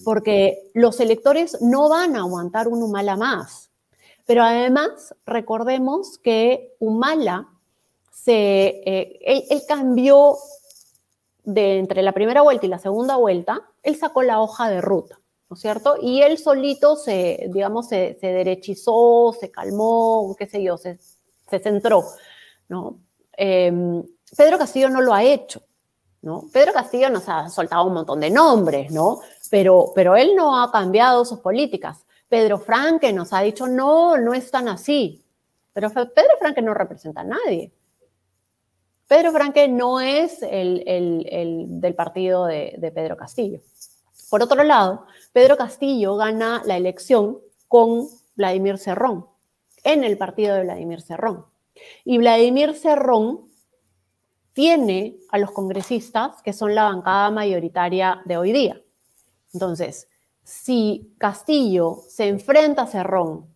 [0.05, 3.71] porque los electores no van a aguantar un Humala más.
[4.25, 7.49] Pero además, recordemos que Humala
[8.11, 10.37] se, eh, él, cambió
[11.47, 15.19] de entre la primera vuelta y la segunda vuelta, él sacó la hoja de ruta,
[15.49, 15.97] ¿no es cierto?
[16.03, 20.99] Y él solito se, digamos, se, derechizó, se calmó, qué sé yo, se,
[21.49, 22.05] centró,
[22.69, 22.99] ¿no?
[23.33, 24.03] Em,
[24.37, 25.63] Pedro Castillo no lo ha hecho,
[26.23, 26.45] ¿no?
[26.53, 29.21] Pedro Castillo nos ha soltado un montón de nombres, ¿no?
[29.51, 32.05] pero, pero él no ha cambiado sus políticas.
[32.29, 35.25] Pedro Franque nos ha dicho, no, no es tan así.
[35.73, 37.73] Pero Pedro Franque no representa a nadie.
[39.09, 40.83] Pedro Franque no es el,
[41.81, 43.61] del partido de, Pedro Castillo.
[44.31, 47.39] Por otro lado, Pedro Castillo gana la elección
[47.69, 49.27] con Vladimir Cerrón,
[49.85, 51.47] en el partido de Vladimir Cerrón.
[52.05, 53.49] Y Vladimir Cerrón
[54.53, 58.81] tiene a los congresistas que son la bancada mayoritaria de hoy día.
[59.53, 60.09] Entonces,
[60.43, 63.55] si Castillo se enfrenta a Cerrón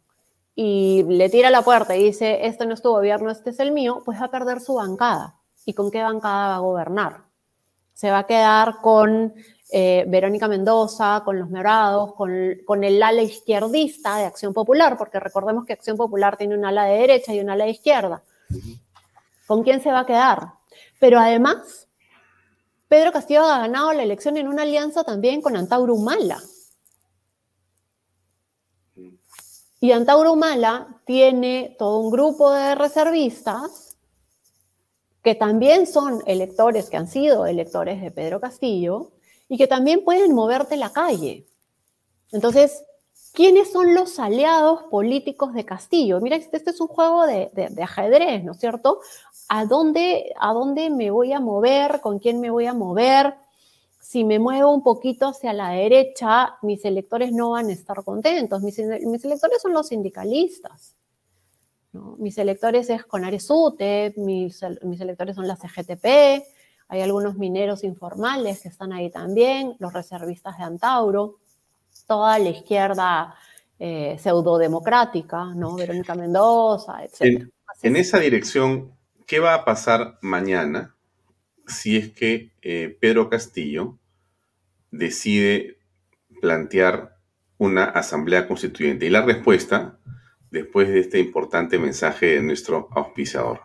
[0.54, 3.72] y le tira la puerta y dice, este no es tu gobierno, este es el
[3.72, 5.39] mío, pues va a perder su bancada.
[5.64, 7.24] ¿Y con qué bancada va a gobernar?
[7.94, 9.34] Se va a quedar con
[9.72, 15.64] eh, Verónica Mendoza, con los Morados, con, el ala izquierdista de Acción Popular, porque recordemos
[15.64, 18.22] que Acción Popular tiene un ala de derecha y un ala de izquierda.
[19.46, 20.54] ¿Con quién se va a quedar?
[20.98, 21.88] Pero además,
[22.88, 26.40] Pedro Castillo ha ganado la elección en una alianza también con Antauro Humala.
[29.82, 33.89] Y Antauro Humala tiene todo un grupo de reservistas
[35.22, 39.12] que también son electores, que han sido electores de Pedro Castillo,
[39.50, 41.44] y que también pueden moverte la calle.
[42.30, 42.84] Entonces,
[43.32, 46.20] ¿quiénes son los aliados políticos de Castillo?
[46.20, 47.50] Mira, este, este es un juego de,
[47.82, 49.00] ajedrez, ¿no es cierto?
[49.48, 52.00] ¿A dónde, ¿A dónde me voy a mover?
[52.00, 53.34] ¿Con quién me voy a mover?
[54.00, 58.62] Si me muevo un poquito hacia la derecha, mis electores no van a estar contentos.
[58.62, 60.94] Mis, electores son los sindicalistas.
[61.92, 66.06] Mis electores es Conaresute, mis, mis electores son la CGTP,
[66.88, 71.38] hay algunos mineros informales que están ahí también, los reservistas de Antauro,
[72.06, 73.34] toda la izquierda
[73.78, 75.76] eh, pseudodemocrática, ¿no?
[75.76, 77.48] Verónica Mendoza, etc.
[77.82, 78.92] En, esa dirección,
[79.26, 80.96] ¿qué va a pasar mañana
[81.66, 83.96] si es que eh, Pedro Castillo
[84.90, 85.78] decide
[86.40, 87.16] plantear
[87.56, 89.06] una asamblea constituyente?
[89.06, 89.98] Y la respuesta,
[90.50, 93.60] después de este importante mensaje de nuestro auspiciador.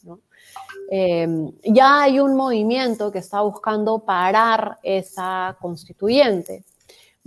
[0.89, 1.27] Eh,
[1.63, 6.63] ya hay un movimiento que está buscando parar esa constituyente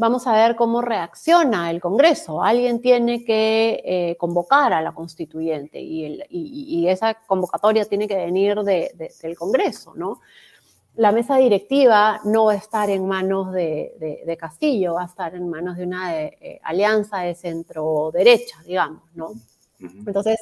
[0.01, 2.43] vamos a ver cómo reacciona el Congreso.
[2.43, 9.37] Alguien tiene que eh, convocar a la constituyente y, esa convocatoria tiene que venir del
[9.37, 10.21] Congreso, ¿no?
[10.97, 15.49] La mesa directiva no va a estar en manos de, Castillo, va a estar en
[15.51, 19.33] manos de una eh, alianza de centro-derecha, digamos, ¿no?
[19.81, 20.41] Entonces,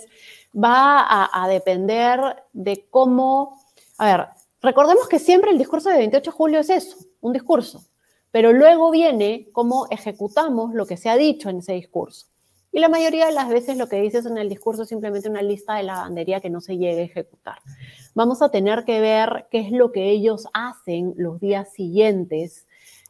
[0.55, 2.21] va a, depender
[2.53, 3.61] de cómo...
[3.99, 4.27] A ver,
[4.61, 7.83] recordemos que siempre el discurso de 28 de julio es eso, un discurso
[8.31, 12.27] pero luego viene cómo ejecutamos lo que se ha dicho en ese discurso.
[12.71, 15.43] Y la mayoría de las veces lo que dices en el discurso es simplemente una
[15.43, 17.59] lista de lavandería que no se llegue a ejecutar.
[18.15, 22.68] Vamos a tener que ver qué es lo que ellos hacen los días siguientes,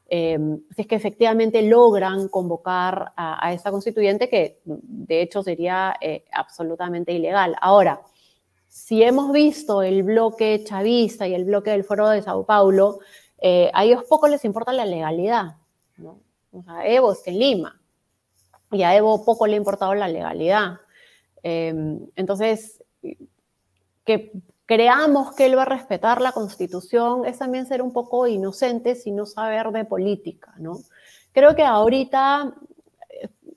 [0.09, 6.25] em, si es que efectivamente logran convocar a, esa constituyente, que de hecho sería eh,
[6.33, 7.55] absolutamente ilegal.
[7.61, 8.01] Ahora,
[8.69, 13.01] si hemos visto el bloque chavista y el bloque del Foro de Sao Paulo,
[13.41, 15.57] eh, a ellos poco les importa la legalidad.
[15.97, 16.21] ¿no?
[16.53, 17.81] O sea, Evo está en Lima
[18.73, 20.79] y a Evo poco le ha importado la legalidad.
[21.43, 22.83] Em, entonces,
[24.05, 24.33] que
[24.69, 29.17] creamos que él va a respetar la constitución es también ser un poco inocente sin
[29.17, 30.79] no saber de política, ¿no?
[31.33, 32.55] Creo que ahorita,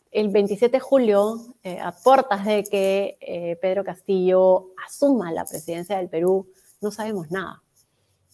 [0.10, 5.98] el 27 de julio, eh, a puertas de que eh, Pedro Castillo asuma la presidencia
[5.98, 6.48] del Perú,
[6.82, 7.62] no sabemos nada.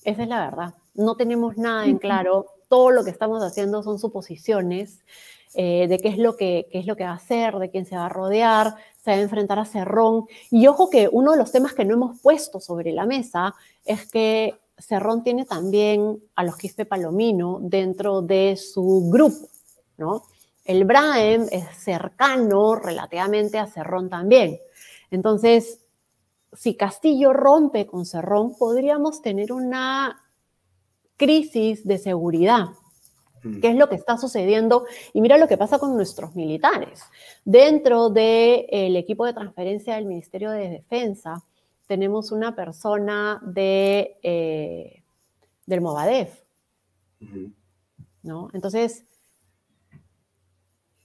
[0.05, 3.99] Esa es la verdad no tenemos nada en claro, todo lo que estamos haciendo son
[3.99, 5.05] suposiciones
[5.53, 7.95] eh, de qué es, lo que, es lo que va a hacer, de quién se
[7.95, 8.75] va a rodear,
[9.07, 10.25] se va a enfrentar a Cerrón.
[10.51, 13.55] Y ojo que uno de los temas que no hemos puesto sobre la mesa
[13.85, 19.47] es que Cerrón tiene también a los Quispe Palomino dentro de su grupo,
[19.97, 20.23] ¿no?
[20.65, 24.59] El Braem es cercano relativamente a Cerrón también.
[25.09, 25.79] Entonces,
[26.51, 30.21] si Castillo rompe con Cerrón, podríamos tener una
[31.15, 32.71] crisis de seguridad.
[33.61, 34.85] ¿Qué es lo que está sucediendo?
[35.13, 37.01] Y mira lo que pasa con nuestros militares.
[37.45, 41.43] Dentro del equipo de transferencia del Ministerio de Defensa,
[41.87, 45.03] tenemos una persona de, eh,
[45.65, 46.43] del Movadef.
[48.23, 48.49] ¿no?
[48.53, 49.05] Entonces,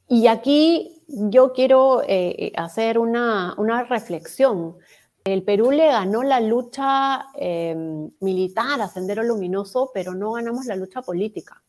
[0.08, 4.76] y aquí yo quiero eh, hacer una, una reflexión.
[5.24, 7.26] El Perú le ganó la lucha
[8.20, 11.62] militar a Sendero Luminoso, pero no ganamos la lucha política.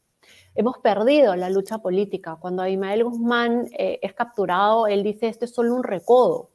[0.56, 2.38] Hemos perdido la lucha política.
[2.40, 6.52] Cuando Abimael Guzmán eh, es capturado, él dice, esto es solo un recodo,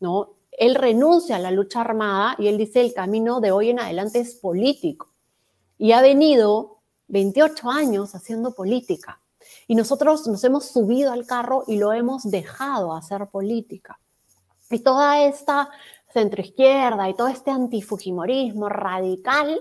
[0.00, 0.30] ¿no?
[0.50, 4.20] Él renuncia a la lucha armada y él dice, el camino de hoy en adelante
[4.20, 5.12] es político.
[5.76, 6.78] Y ha venido
[7.08, 9.20] 28 años haciendo política.
[9.66, 13.98] Y nosotros nos hemos subido al carro y lo hemos dejado hacer política.
[14.70, 15.70] Y toda esta
[16.12, 19.60] centroizquierda y todo este antifujimorismo radical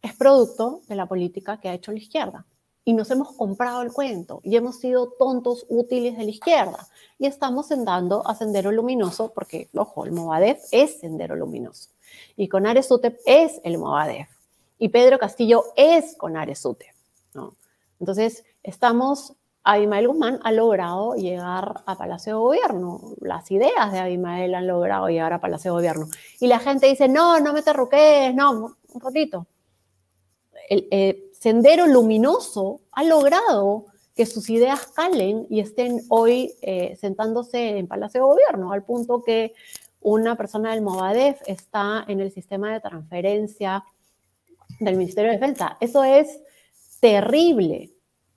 [0.00, 2.46] es producto de la política que ha hecho la izquierda.
[2.84, 6.88] Y nos hemos comprado el cuento y hemos sido tontos útiles de la izquierda.
[7.18, 11.90] Y estamos andando a Sendero Luminoso porque, ojo, el Movadef es Sendero Luminoso.
[12.36, 14.28] Y con Ares UTEP es el Movadef.
[14.78, 16.92] Y Pedro Castillo es con Ares UTEP,
[17.34, 17.54] ¿no?
[18.00, 24.56] Entonces, estamos, Abimael Guzmán ha logrado llegar a Palacio de Gobierno, las ideas de Abimael
[24.56, 26.08] han logrado llegar a Palacio de Gobierno.
[26.40, 29.46] Y la gente dice, no, no me terruques, no, un ratito.
[30.68, 37.78] El, eh, Sendero Luminoso ha logrado que sus ideas calen y estén hoy eh, sentándose
[37.78, 39.52] en Palacio de Gobierno, al punto que
[40.00, 43.82] una persona del Movadef está en el sistema de transferencia
[44.78, 45.76] del Ministerio de Defensa.
[45.80, 46.38] Eso es
[47.00, 47.90] terrible,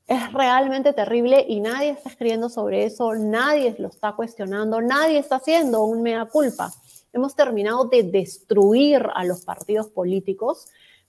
[0.07, 5.35] es realmente terrible y nadie está escribiendo sobre eso, nadie lo está cuestionando, nadie está
[5.35, 6.73] haciendo un mea culpa.
[7.13, 10.65] Hemos terminado de destruir a los partidos políticos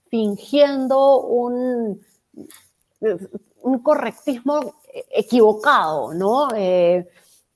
[0.09, 2.01] fingiendo un,
[3.61, 4.75] un correctismo
[5.11, 6.49] equivocado, ¿no?
[6.55, 7.07] Eh,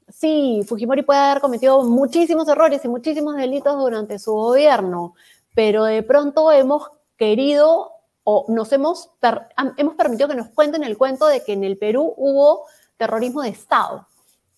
[0.09, 5.15] sí, Fujimori puede haber cometido muchísimos errores y muchísimos delitos durante su gobierno,
[5.55, 7.91] pero de pronto hemos querido
[8.23, 9.09] o nos hemos,
[9.77, 12.65] hemos permitido que nos cuenten el cuento de que en el Perú hubo
[12.97, 14.07] terrorismo de Estado,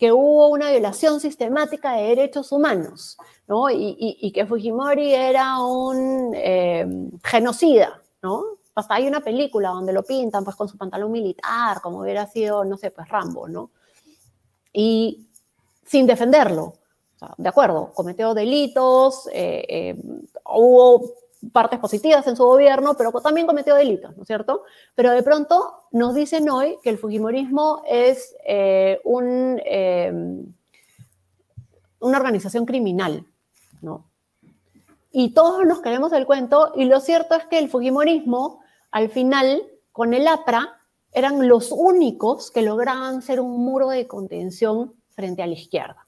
[0.04, 3.70] que hubo una violación sistemática de derechos humanos, ¿no?
[3.70, 6.86] Y, que Fujimori era un eh,
[7.24, 8.44] genocida, ¿no?
[8.76, 12.66] Hasta hay una película donde lo pintan pues con su pantalón militar, como hubiera sido,
[12.66, 13.72] no sé, pues Rambo, ¿no?
[14.74, 15.26] Y
[15.86, 16.74] sin defenderlo,
[17.38, 19.96] de acuerdo, cometió delitos, eh, eh,
[20.44, 21.14] hubo
[21.52, 24.64] partes positivas en su gobierno, pero también cometió delitos, ¿no es cierto?
[24.96, 28.36] Pero de pronto nos dicen hoy que el Fujimorismo es
[29.04, 29.62] un,
[32.00, 33.26] una organización criminal,
[33.82, 34.10] ¿no?
[35.12, 39.64] Y todos nos queremos el cuento, y lo cierto es que el Fujimorismo, al final,
[39.92, 40.80] con el APRA,
[41.12, 46.08] eran los únicos que lograban ser un muro de contención frente a la izquierda.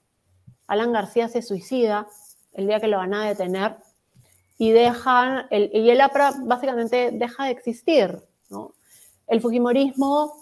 [0.66, 2.08] Alan García se suicida
[2.54, 3.78] el día que lo van a detener
[4.58, 8.20] y, dejan el, y el APRA básicamente deja de existir.
[8.50, 8.74] ¿no?
[9.28, 10.34] El Fujimorismo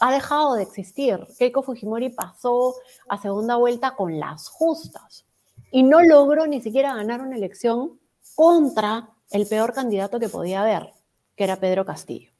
[0.00, 1.26] ha dejado de existir.
[1.38, 2.74] Keiko Fujimori pasó
[3.08, 5.24] a segunda vuelta con las justas
[5.70, 7.98] y no logró ni siquiera ganar una elección
[8.34, 10.92] contra el peor candidato que podía haber,
[11.36, 12.30] que era Pedro Castillo.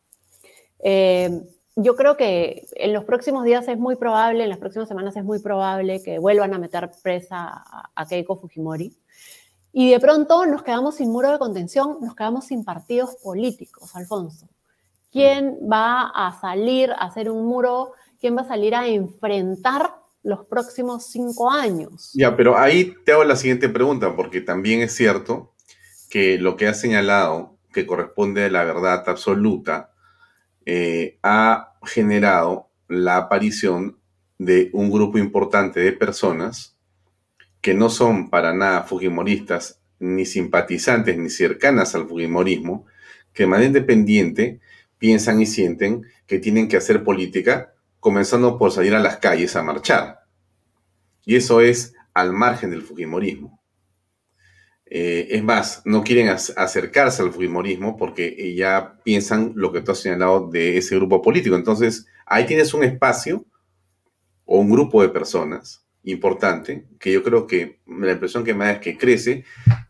[0.80, 1.42] Eh,
[1.76, 5.24] yo creo que en los próximos días es muy probable, en las próximas semanas es
[5.24, 7.64] muy probable que vuelvan a meter presa
[7.94, 8.96] a, Keiko Fujimori.
[9.74, 14.48] Y de pronto nos quedamos sin muro de contención, nos quedamos sin partidos políticos, Alfonso.
[15.10, 17.92] ¿Quién va a salir a hacer un muro?
[18.18, 19.90] ¿Quién va a salir a enfrentar
[20.24, 22.10] los próximos cinco años.
[22.14, 25.52] Ya, pero ahí te hago la siguiente pregunta, porque también es cierto
[26.10, 29.92] que lo que ha señalado, que corresponde a la verdad absoluta,
[30.64, 33.98] eh, ha generado la aparición
[34.38, 36.73] de un grupo importante de personas
[37.64, 42.84] que no son para nada fujimoristas, ni simpatizantes, ni cercanas al fujimorismo,
[43.32, 44.60] que de manera independiente
[44.98, 49.62] piensan y sienten que tienen que hacer política comenzando por salir a las calles a
[49.62, 50.26] marchar.
[51.24, 53.58] Y eso es al margen del Fujimorismo.
[54.84, 60.00] Eh, es más, no quieren acercarse al Fujimorismo porque ya piensan lo que tú has
[60.00, 61.56] señalado de ese grupo político.
[61.56, 63.46] Entonces, ahí tienes un espacio
[64.44, 68.72] o un grupo de personas importante que yo creo que la impresión que me da
[68.72, 69.44] es que crece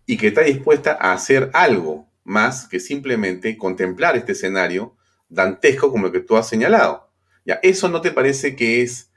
[0.07, 4.97] y que está dispuesta a hacer algo más que simplemente contemplar este escenario
[5.29, 7.11] dantesco como el que tú has señalado.
[7.45, 9.11] Ya, ¿eso no te parece que es,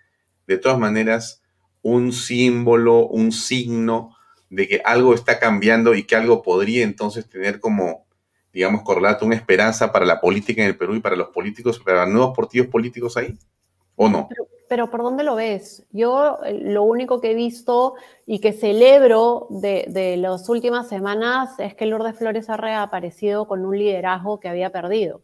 [0.48, 1.42] de todas maneras,
[1.82, 4.16] un símbolo, un signo
[4.50, 8.06] de que algo está cambiando y que algo podría entonces tener como,
[8.52, 12.06] digamos, correlato una esperanza para la política en el Perú y para los políticos, para
[12.06, 13.38] nuevos partidos políticos ahí?
[13.96, 14.30] ¿O no?
[14.68, 15.84] ¿Por dónde lo ves?
[15.92, 17.96] Yo eh, lo único que he visto
[18.26, 23.78] y que celebro de, las últimas semanas es que Lourdes Flores ha reaparecido con un
[23.78, 25.22] liderazgo que había perdido.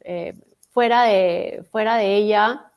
[0.00, 0.34] Eh,
[0.70, 2.72] fuera, de, fuera de ella,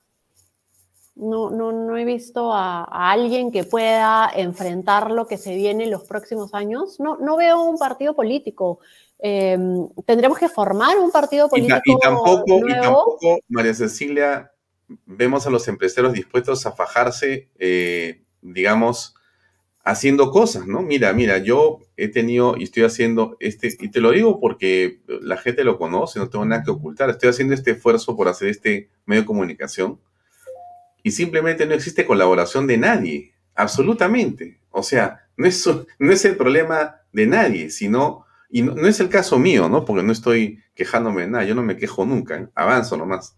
[1.16, 5.92] no, no, no he visto a, alguien que pueda enfrentar lo que se viene en
[5.92, 7.00] los próximos años.
[7.00, 8.80] No, no veo un partido político.
[9.20, 11.80] Em, tendremos que formar un partido político.
[11.86, 13.18] Y, tampoco, y tampoco,
[13.50, 14.51] María Cecilia,
[15.06, 19.16] vemos a los empresarios dispuestos a fajarse, eh, digamos,
[19.84, 20.82] haciendo cosas, ¿no?
[20.82, 25.38] Mira, mira, yo he tenido y estoy haciendo este, y te lo digo porque la
[25.38, 28.90] gente lo conoce, no tengo nada que ocultar, estoy haciendo este esfuerzo por hacer este
[29.06, 30.00] medio de comunicación
[31.04, 34.60] y simplemente no existe colaboración de nadie, absolutamente.
[34.70, 35.68] O sea, no es,
[36.00, 39.86] no es el problema de nadie, sino, y no, es el caso mío, ¿no?
[39.86, 42.48] Porque no estoy quejándome de nada, yo no me quejo nunca, ¿eh?
[42.56, 43.36] avanzo nomás.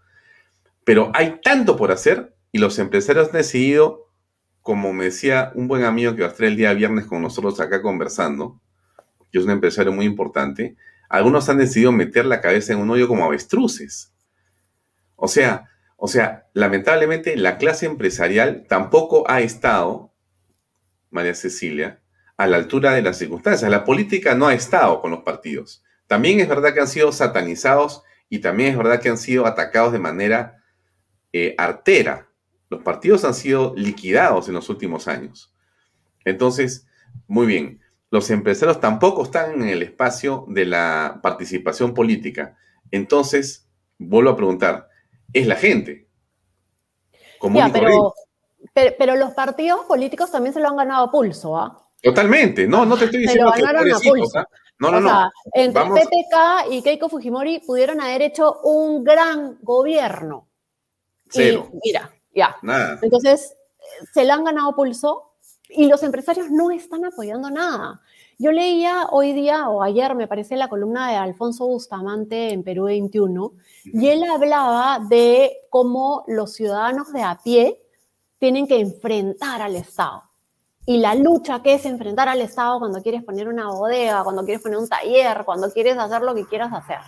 [0.85, 4.11] Pero hay tanto por hacer y los empresarios han decidido,
[4.61, 8.61] como me decía un buen amigo que va el día viernes con nosotros acá conversando,
[9.31, 10.75] que es un empresario muy importante,
[11.09, 14.13] algunos han decidido meter la cabeza en un hoyo como avestruces.
[15.15, 20.13] O sea, o sea, lamentablemente la clase empresarial tampoco ha estado,
[21.11, 22.01] María Cecilia,
[22.37, 23.69] a la altura de las circunstancias.
[23.69, 25.83] La política no ha estado con los partidos.
[26.07, 29.93] También es verdad que han sido satanizados y también es verdad que han sido atacados
[29.93, 30.62] de manera
[31.33, 32.29] eh, artera.
[32.69, 35.53] Los partidos han sido liquidados en los últimos años.
[36.23, 36.87] Entonces,
[37.27, 42.55] muy bien, los empresarios tampoco están en el espacio de la participación política.
[42.91, 43.67] Entonces,
[43.97, 44.87] vuelvo a preguntar,
[45.33, 46.07] es la gente.
[47.41, 48.13] pero,
[48.73, 51.79] pero, los partidos políticos también se lo han ganado a pulso, ¿ah?
[52.01, 54.47] Totalmente, no, no te estoy diciendo que pobrecitos, ¿ah?
[54.77, 55.31] No, no, no.
[55.53, 60.49] entre PPK y Keiko Fujimori pudieron haber hecho un gran gobierno.
[61.33, 61.69] Cero.
[61.73, 62.55] Y mira, ya.
[62.61, 62.99] Nada.
[63.01, 63.55] Entonces,
[64.13, 65.33] se lo han ganado pulso
[65.69, 68.01] y los empresarios no están apoyando nada.
[68.37, 72.85] Yo leía hoy día o ayer, me parece, la columna de Alfonso Bustamante en Perú
[72.85, 73.53] 21,
[73.85, 77.79] y él hablaba de cómo los ciudadanos de a pie
[78.39, 80.23] tienen que enfrentar al Estado
[80.85, 84.61] y la lucha que es enfrentar al Estado cuando quieres poner una bodega, cuando quieres
[84.61, 86.99] poner un taller, cuando quieres hacer lo que quieras hacer.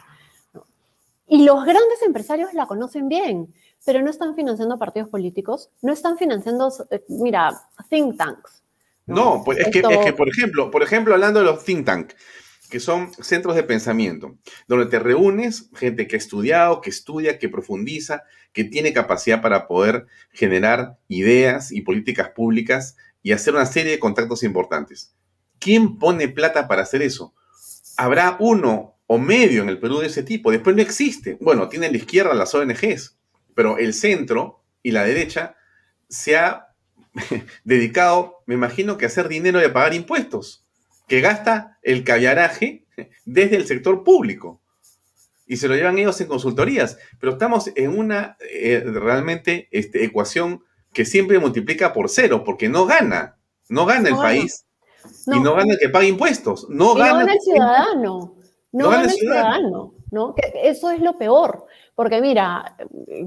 [1.28, 3.54] Y los grandes empresarios la conocen bien,
[3.86, 7.52] pero no están financiando partidos políticos, no están financiando, eh, mira,
[7.90, 8.64] think tanks.
[9.06, 12.16] No, pues es, que, es que, por ejemplo, por ejemplo, hablando de los think tanks,
[12.70, 17.48] que son centros de pensamiento, donde te reúnes gente que ha estudiado, que estudia, que
[17.48, 23.92] profundiza, que tiene capacidad para poder generar ideas y políticas públicas y hacer una serie
[23.92, 25.14] de contactos importantes.
[25.60, 27.36] ¿Quién pone plata para hacer eso?
[27.98, 30.52] Habrá uno o medio en el Perú de ese tipo.
[30.52, 31.38] Después no existe.
[31.40, 33.18] Bueno, tiene la izquierda las ONGs,
[33.56, 35.56] pero el centro y la derecha
[36.08, 36.68] se ha
[37.64, 40.68] dedicado, me imagino, que a hacer dinero y a pagar impuestos,
[41.08, 42.86] que gasta el callaraje
[43.26, 44.62] desde el sector público.
[45.48, 46.98] Y se lo llevan ellos en consultorías.
[47.20, 52.86] Pero estamos en una eh, realmente este, ecuación que siempre multiplica por cero, porque no
[52.86, 53.38] gana,
[53.70, 54.66] no gana el país.
[55.28, 56.68] Y no gana el que paga impuestos.
[56.70, 58.36] No, gana, el ciudadano.
[58.72, 59.94] No, gana el ciudadano.
[60.12, 60.34] ¿no?
[60.64, 61.65] eso es lo peor.
[61.96, 62.76] Porque mira,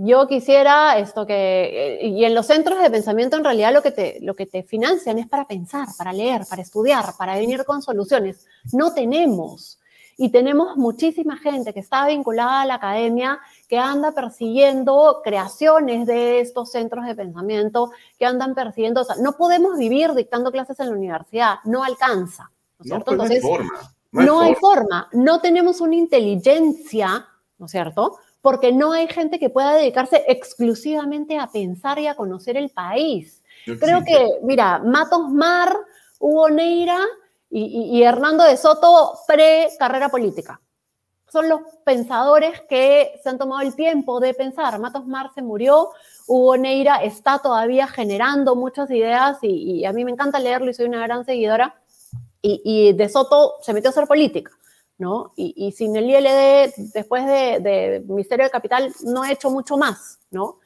[0.00, 4.18] yo quisiera esto que, y en los centros de pensamiento en realidad lo que, te,
[4.20, 8.46] lo que te financian es para pensar, para leer, para estudiar, para venir con soluciones.
[8.72, 9.78] No tenemos.
[10.20, 13.38] Y tenemos muchísima gente que está vinculada a la academia
[13.68, 19.36] que anda persiguiendo creaciones de estos centros de pensamiento, que andan persiguiendo, o sea, no
[19.36, 22.50] podemos vivir dictando clases en la universidad, no alcanza.
[22.80, 23.94] ¿no, pues, no hay forma.
[24.10, 25.08] No, hay, forma.
[25.12, 27.26] no tenemos una inteligencia,
[27.58, 28.18] ¿no es cierto?
[28.40, 33.42] Porque no hay gente que pueda dedicarse exclusivamente a pensar y a conocer el país.
[33.64, 35.76] Creo que, mira, Matos Mar,
[36.18, 37.00] Hugo Neira
[37.50, 40.60] y Hernando de Soto pre-carrera política
[41.30, 44.78] son los pensadores que se han tomado el tiempo de pensar.
[44.78, 45.90] Matos Mar se murió,
[46.26, 50.86] Hugo Neira está todavía generando muchas ideas y, a mí me encanta leerlo y soy
[50.86, 51.74] una gran seguidora.
[52.40, 54.52] Y, De Soto se metió a hacer política,
[54.98, 55.32] ¿no?
[55.36, 60.18] Y, sin el ILD, después de, de Ministerio de Capital, no he hecho mucho más,
[60.30, 60.58] ¿no?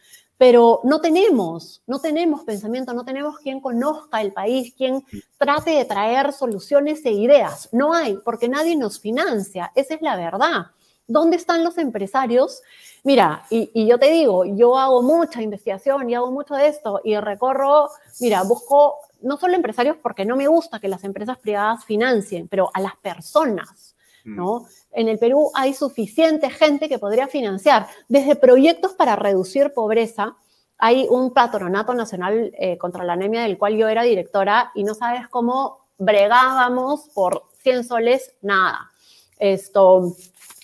[0.42, 5.04] pero no tenemos, no tenemos pensamiento, no tenemos quien conozca el país, quien
[5.38, 7.68] trate de traer soluciones e ideas.
[7.70, 10.66] No hay, porque nadie nos financia, esa es la verdad.
[11.06, 12.60] ¿Dónde están los empresarios?
[13.04, 17.16] Mira, y, yo te digo, yo hago mucha investigación y hago mucho de esto y
[17.18, 22.48] recorro, mira, busco no solo empresarios porque no me gusta que las empresas privadas financien,
[22.48, 23.91] pero a las personas,
[24.24, 24.60] ¿no?
[24.60, 24.66] Mm.
[24.92, 30.36] En el Perú hay suficiente gente que podría financiar desde proyectos para reducir pobreza.
[30.78, 34.94] Hay un patronato nacional eh, contra la anemia del cual yo era directora y no
[34.94, 38.90] sabes cómo bregábamos por 100 soles, nada.
[39.38, 40.14] Esto,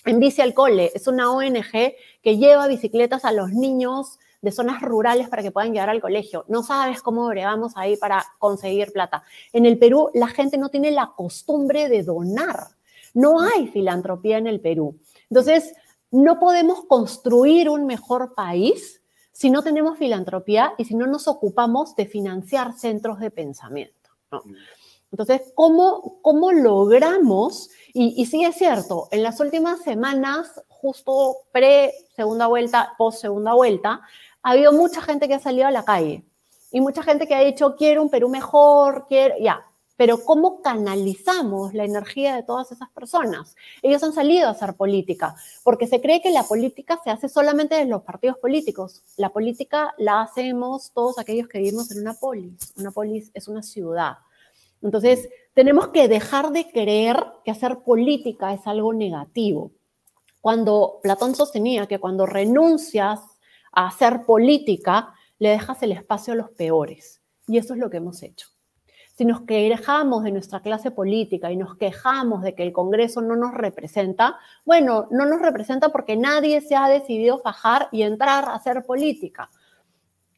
[0.05, 4.81] en Bici al Cole, es una ONG que lleva bicicletas a los niños de zonas
[4.81, 6.45] rurales para que puedan llegar al colegio.
[6.47, 9.23] No sabes cómo bregamos ahí para conseguir plata.
[9.51, 12.78] En el Perú la gente no tiene la costumbre de donar.
[13.13, 14.99] No hay filantropía en el Perú.
[15.29, 15.73] Entonces,
[16.11, 19.01] no podemos construir un mejor país
[19.31, 24.09] si no tenemos filantropía y si no nos ocupamos de financiar centros de pensamiento.
[25.11, 27.69] Entonces, ¿cómo, cómo logramos?
[27.93, 34.01] Y, y, sí es cierto, en las últimas semanas, justo pre-segunda vuelta, post-segunda vuelta,
[34.43, 36.25] ha habido mucha gente que ha salido a la calle
[36.71, 39.65] y mucha gente que ha dicho, quiero un Perú mejor, quiero, ya,
[39.99, 43.57] pero ¿cómo canalizamos la energía de todas esas personas?
[43.81, 47.75] Ellos han salido a hacer política, porque se cree que la política se hace solamente
[47.75, 49.03] de los partidos políticos.
[49.17, 52.71] La política la hacemos todos aquellos que vivimos en una polis.
[52.77, 54.19] Una polis es una ciudad.
[54.81, 59.73] Entonces, tenemos que dejar de creer que hacer política es algo negativo.
[60.39, 63.19] Cuando Platón sostenía que cuando renuncias
[63.73, 67.21] a hacer política, le dejas el espacio a los peores.
[67.47, 68.47] Y eso es lo que hemos hecho
[69.19, 73.35] si nos quejamos de nuestra clase política y nos quejamos de que el Congreso no
[73.35, 78.53] nos representa, bueno, no nos representa porque nadie se ha decidido fajar y entrar a
[78.53, 79.49] hacer política.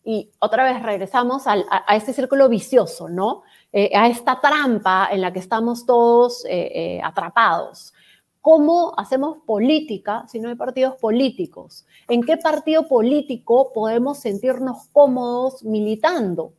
[0.04, 1.58] Y otra vez regresamos a,
[1.94, 3.44] este círculo vicioso, ¿no?
[3.72, 7.94] Eh, a esta trampa en la que estamos todos eh, eh, atrapados.
[8.42, 11.86] ¿Cómo hacemos política si no hay partidos políticos?
[12.08, 16.54] ¿En qué partido político podemos sentirnos cómodos militando?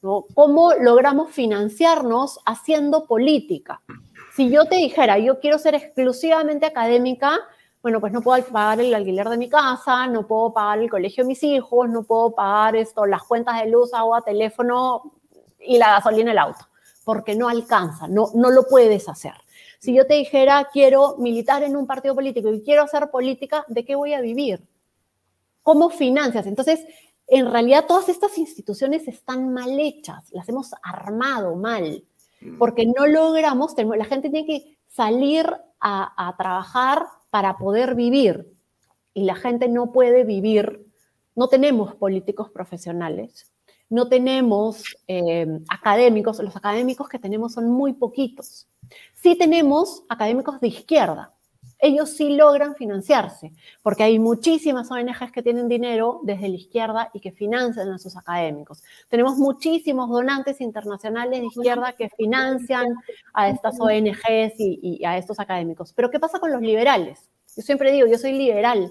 [0.00, 3.80] ¿Cómo logramos financiarnos haciendo política?
[4.36, 7.40] Si yo te dijera, yo quiero ser exclusivamente académica,
[7.82, 11.24] bueno, pues no puedo pagar el alquiler de mi casa, no puedo pagar el colegio
[11.24, 15.12] de mis hijos, no puedo pagar esto, las cuentas de luz, agua, teléfono
[15.58, 16.64] y la gasolina del auto,
[17.04, 19.34] porque no alcanza, no, no lo puedes hacer.
[19.80, 23.84] Si yo te dijera, quiero militar en un partido político y quiero hacer política, ¿de
[23.84, 24.62] qué voy a vivir?
[25.62, 26.46] ¿Cómo financias?
[26.46, 26.86] Entonces,
[27.28, 32.04] en realidad todas estas instituciones están mal hechas, las hemos armado mal,
[32.40, 32.58] mm.
[32.58, 35.46] porque no logramos, la gente tiene que salir
[35.78, 38.52] a, trabajar para poder vivir
[39.14, 40.86] y la gente no puede vivir,
[41.36, 43.52] no tenemos políticos profesionales,
[43.90, 48.66] no tenemos eh, académicos, los académicos que tenemos son muy poquitos.
[49.14, 51.32] Sí tenemos académicos de izquierda,
[51.78, 53.52] ellos sí logran financiarse,
[53.82, 58.16] porque hay muchísimas ONGs que tienen dinero desde la izquierda y que financian a sus
[58.16, 58.82] académicos.
[59.08, 62.94] Tenemos muchísimos donantes internacionales de izquierda que financian
[63.32, 65.92] a estas ONGs y, a estos académicos.
[65.92, 67.20] Pero ¿qué pasa con los liberales?
[67.56, 68.90] Yo siempre digo, yo soy liberal,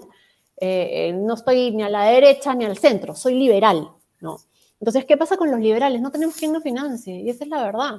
[0.56, 3.88] eh, no estoy ni a la derecha ni al centro, soy liberal,
[4.20, 4.38] ¿no?
[4.80, 6.00] Entonces, ¿qué pasa con los liberales?
[6.00, 7.96] No tenemos quien nos financie, y esa es la verdad.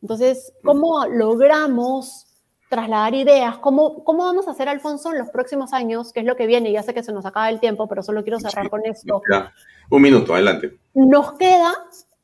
[0.00, 2.26] Entonces, ¿cómo logramos
[2.74, 3.58] trasladar ideas.
[3.58, 6.12] ¿Cómo, ¿Cómo vamos a hacer, Alfonso, en los próximos años?
[6.12, 6.72] ¿Qué es lo que viene?
[6.72, 9.22] Ya sé que se nos acaba el tiempo, pero solo quiero cerrar con esto.
[9.90, 10.76] Un minuto, adelante.
[10.92, 11.72] Nos queda,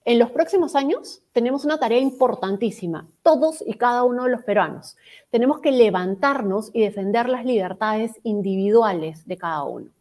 [0.04, 4.96] en los próximos años, tenemos una tarea importantísima, todos y cada uno de los peruanos.
[5.30, 9.92] Tenemos que levantarnos y defender las libertades individuales de cada uno.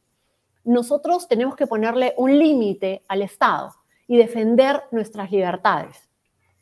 [0.64, 3.76] Nosotros tenemos que ponerle un límite al Estado
[4.08, 6.09] y defender nuestras libertades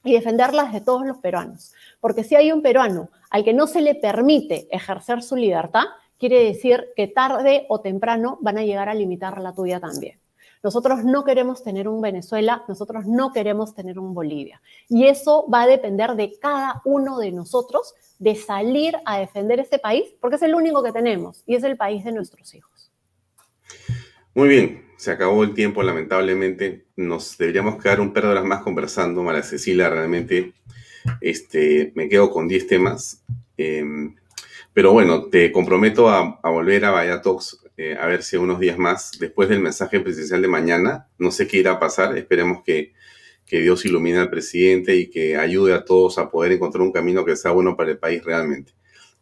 [0.08, 1.74] y defenderlas de todos los peruanos.
[2.00, 5.84] Porque si hay un peruano al que no se le permite ejercer su libertad,
[6.18, 10.20] quiere decir que tarde o temprano van a llegar a limitar la tuya también.
[10.64, 14.62] Nosotros no queremos tener un Venezuela, nosotros no queremos tener un Bolivia.
[14.90, 19.78] Y eso va a depender de cada uno de nosotros de salir a defender ese
[19.78, 22.92] país, porque es el único que tenemos y es el país de nuestros hijos.
[24.34, 26.86] Muy bien, se acabó el tiempo, lamentablemente.
[26.96, 29.24] Nos deberíamos quedar un par de horas más conversando.
[29.24, 30.54] María Cecilia, realmente
[31.22, 33.24] este, me quedo con 10 temas.
[33.58, 34.16] Em,
[34.74, 38.78] pero bueno, te comprometo a, volver a Vaya Talks eh, a ver si unos días
[38.78, 41.08] más, después del mensaje presidencial de mañana.
[41.20, 42.18] No sé qué irá a pasar.
[42.18, 42.94] Esperemos que,
[43.46, 47.24] que Dios ilumine al presidente y que ayude a todos a poder encontrar un camino
[47.24, 48.74] que sea bueno para el país realmente.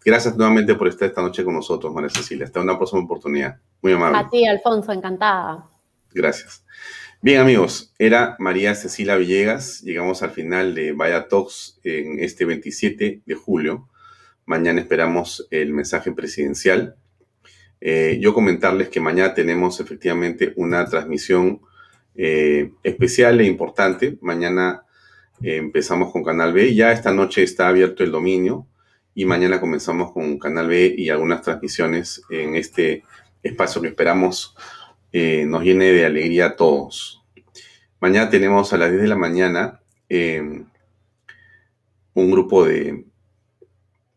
[0.05, 2.45] Gracias nuevamente por estar esta noche con nosotros, María Cecilia.
[2.45, 3.59] Hasta una próxima oportunidad.
[3.81, 4.19] Muy amable.
[4.19, 5.67] A ti, Alfonso, encantada.
[6.13, 6.63] Gracias.
[7.23, 9.81] Bien, amigos, era María Cecilia Villegas.
[9.81, 13.89] Llegamos al final de Vaya Talks en este 27 de julio.
[14.45, 16.97] Mañana esperamos el mensaje presidencial.
[17.81, 21.61] Eh, yo comentarles que mañana tenemos efectivamente una transmisión
[22.13, 24.19] eh, especial e importante.
[24.21, 24.83] Mañana
[25.41, 26.75] eh, empezamos con Canal B.
[26.75, 28.67] Ya esta noche está abierto el dominio
[29.15, 33.03] y mañana comenzamos con Canal B y algunas transmisiones en este
[33.41, 34.55] espacio que esperamos
[35.13, 37.23] eh, nos llene de alegría a todos.
[38.01, 40.65] Mañana tenemos a las 10 de la mañana em,
[42.13, 43.05] un grupo de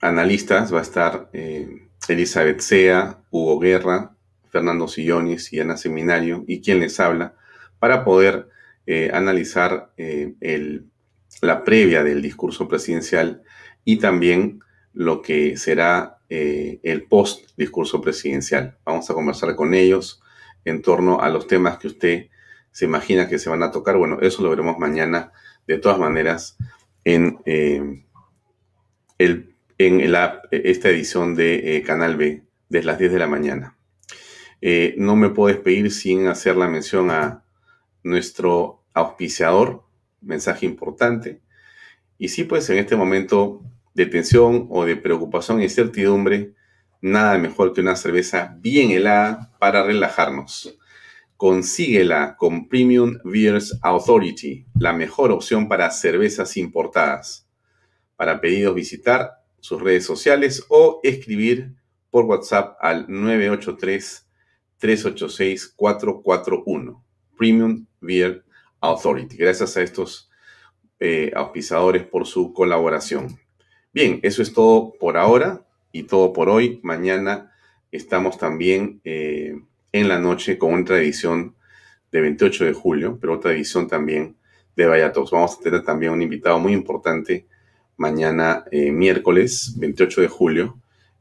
[0.01, 4.16] analistas, va a estar eh, Elizabeth Sea, Hugo Guerra,
[4.51, 7.34] Fernando Sillones y Ana Seminario, y quien les habla,
[7.78, 8.49] para poder
[8.86, 9.92] eh, analizar
[11.40, 13.42] la previa del discurso presidencial
[13.84, 14.61] y también
[14.99, 18.78] lo que será eh, el post discurso presidencial.
[18.84, 20.20] Vamos a conversar con ellos
[20.64, 22.26] en torno a los temas que usted
[22.72, 23.96] se imagina que se van a tocar.
[23.96, 25.30] Bueno, eso lo veremos mañana,
[25.68, 26.57] de todas maneras,
[27.05, 28.03] en, eh,
[29.18, 33.76] el, en la, esta edición de eh, Canal B, desde las 10 de la mañana.
[34.96, 37.44] no me puedo despedir sin hacer la mención a
[38.03, 39.84] nuestro auspiciador,
[40.20, 41.40] mensaje importante,
[42.18, 43.62] Y sí, pues en este momento
[43.95, 46.55] de tensión o de preocupación e incertidumbre,
[47.01, 50.76] nada mejor que una cerveza bien helada para relajarnos.
[51.36, 57.49] Consíguela con Premium Beers Authority, la mejor opción para cervezas importadas.
[58.16, 59.30] Para pedidos visitar
[59.61, 61.74] sus redes sociales o escribir
[62.11, 63.07] por WhatsApp al
[64.80, 67.03] 983-386-441.
[67.36, 68.45] Premium Beer
[68.80, 69.36] Authority.
[69.36, 70.28] Gracias a estos
[70.99, 73.39] eh, auspiciadores por su colaboración.
[73.99, 76.78] Bien, eso es todo por ahora y todo por hoy.
[76.84, 77.51] Mañana
[77.90, 81.57] estamos también eh, en la noche con otra edición
[82.12, 84.36] de 28 de julio, pero otra edición también
[84.76, 87.49] de Vaya Vamos a tener también un invitado muy importante
[87.96, 90.78] mañana eh, miércoles 28 de julio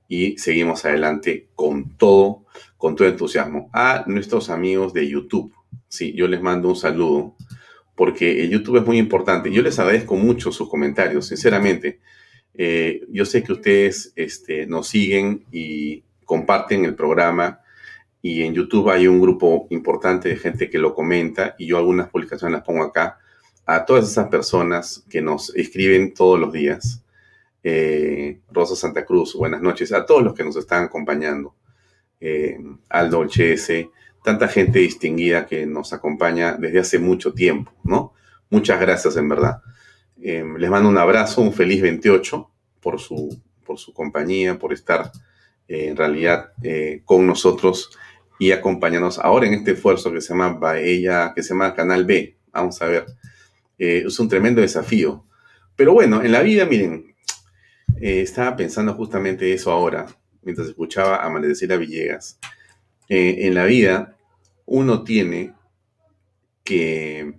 [0.07, 2.45] y seguimos adelante con todo,
[2.78, 3.71] con todo entusiasmo.
[3.73, 5.51] A nuestros amigos de YouTube,
[5.88, 7.36] sí, yo les mando un saludo
[7.95, 9.51] porque YouTube es muy importante.
[9.51, 12.01] Yo les agradezco mucho sus comentarios, sinceramente.
[12.57, 17.61] Eh, yo sé que ustedes este, nos siguen y comparten el programa
[18.21, 22.09] y en YouTube hay un grupo importante de gente que lo comenta y yo algunas
[22.09, 23.19] publicaciones las pongo acá
[23.65, 27.03] a todas esas personas que nos escriben todos los días.
[27.63, 29.91] Eh, Rosa Santa Cruz, buenas noches.
[29.91, 31.53] A todos los que nos están acompañando.
[32.19, 32.57] Eh,
[32.89, 33.91] Aldo Olchese,
[34.23, 38.13] tanta gente distinguida que nos acompaña desde hace mucho tiempo, ¿no?
[38.49, 39.61] Muchas gracias, en verdad.
[40.22, 42.51] Eh, les mando un abrazo, un feliz 28
[42.82, 45.11] por su, por su compañía, por estar
[45.70, 46.53] en realidad
[47.03, 47.89] con nosotros
[48.39, 52.38] y acompañarnos ahora en este esfuerzo que se llama ella que se llama Canal B.
[52.53, 53.05] Vamos a ver
[53.78, 55.26] eh, es un tremendo desafío.
[55.76, 57.15] Pero bueno, en la vida, miren,
[58.01, 60.07] eh, estaba pensando justamente eso ahora,
[60.41, 62.39] mientras escuchaba a a Villegas.
[63.09, 64.18] Eh, en la vida,
[64.65, 65.53] uno tiene
[66.63, 67.36] que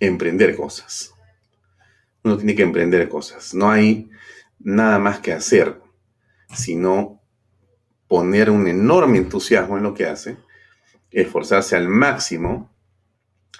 [0.00, 1.14] emprender cosas.
[2.26, 3.54] Uno tiene que emprender cosas.
[3.54, 4.10] No hay
[4.58, 5.80] nada más que hacer,
[6.52, 7.22] sino
[8.08, 10.36] poner un enorme entusiasmo en lo que hace,
[11.12, 12.70] esforzarse al máximo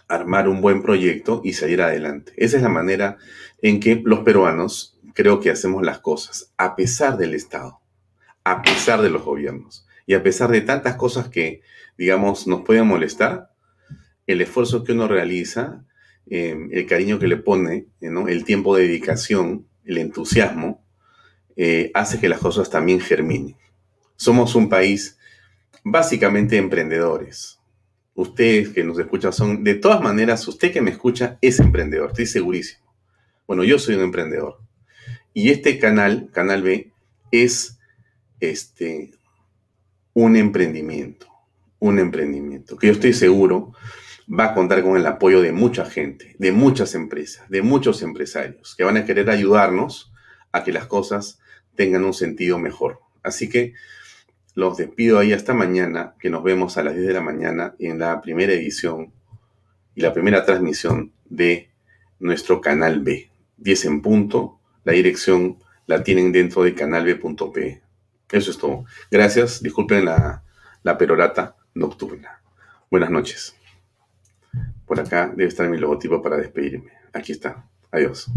[0.09, 2.33] armar un buen proyecto y salir adelante.
[2.37, 3.19] Esa es la manera
[3.63, 7.81] en que los peruanos creo que hacemos las cosas, a pesar del Estado,
[8.45, 11.63] a pesar de los gobiernos y a pesar de tantas cosas que,
[11.97, 13.51] digamos, nos pueden molestar,
[14.27, 15.85] el esfuerzo que uno realiza,
[16.29, 20.85] em, el cariño que le pone, el tiempo de dedicación, el entusiasmo,
[21.57, 23.57] eh, hace que las cosas también germinen.
[24.17, 25.19] Somos un país
[25.85, 27.57] básicamente emprendedores
[28.17, 32.27] ustedes que nos escuchan son, de todas maneras, usted que me escucha es emprendedor, estoy
[32.27, 32.85] segurísimo.
[33.47, 34.59] Bueno, yo soy un emprendedor.
[35.33, 36.93] Y este canal, Canal B,
[37.31, 37.79] es
[38.41, 39.13] este,
[40.15, 41.29] un emprendimiento,
[41.79, 43.73] un emprendimiento que yo estoy seguro
[44.29, 48.75] va a contar con el apoyo de mucha gente, de muchas empresas, de muchos empresarios
[48.77, 50.13] que van a querer ayudarnos
[50.53, 51.39] a que las cosas
[51.75, 53.01] tengan un sentido mejor.
[53.23, 53.75] Así que
[54.55, 57.99] los despido ahí hasta mañana, que nos vemos a las 10 de la mañana en
[57.99, 59.13] la primera edición
[59.95, 61.71] y la primera transmisión de
[62.19, 63.31] nuestro canal B.
[63.59, 67.83] 10 en punto, la dirección la tienen dentro de canalb.p.
[68.31, 68.85] Eso es todo.
[69.11, 70.43] Gracias, disculpen la,
[70.83, 72.41] la perorata nocturna.
[72.91, 73.56] Buenas noches.
[74.87, 76.91] Por acá debe estar mi logotipo para despedirme.
[77.13, 77.67] Aquí está.
[77.91, 78.31] Adiós.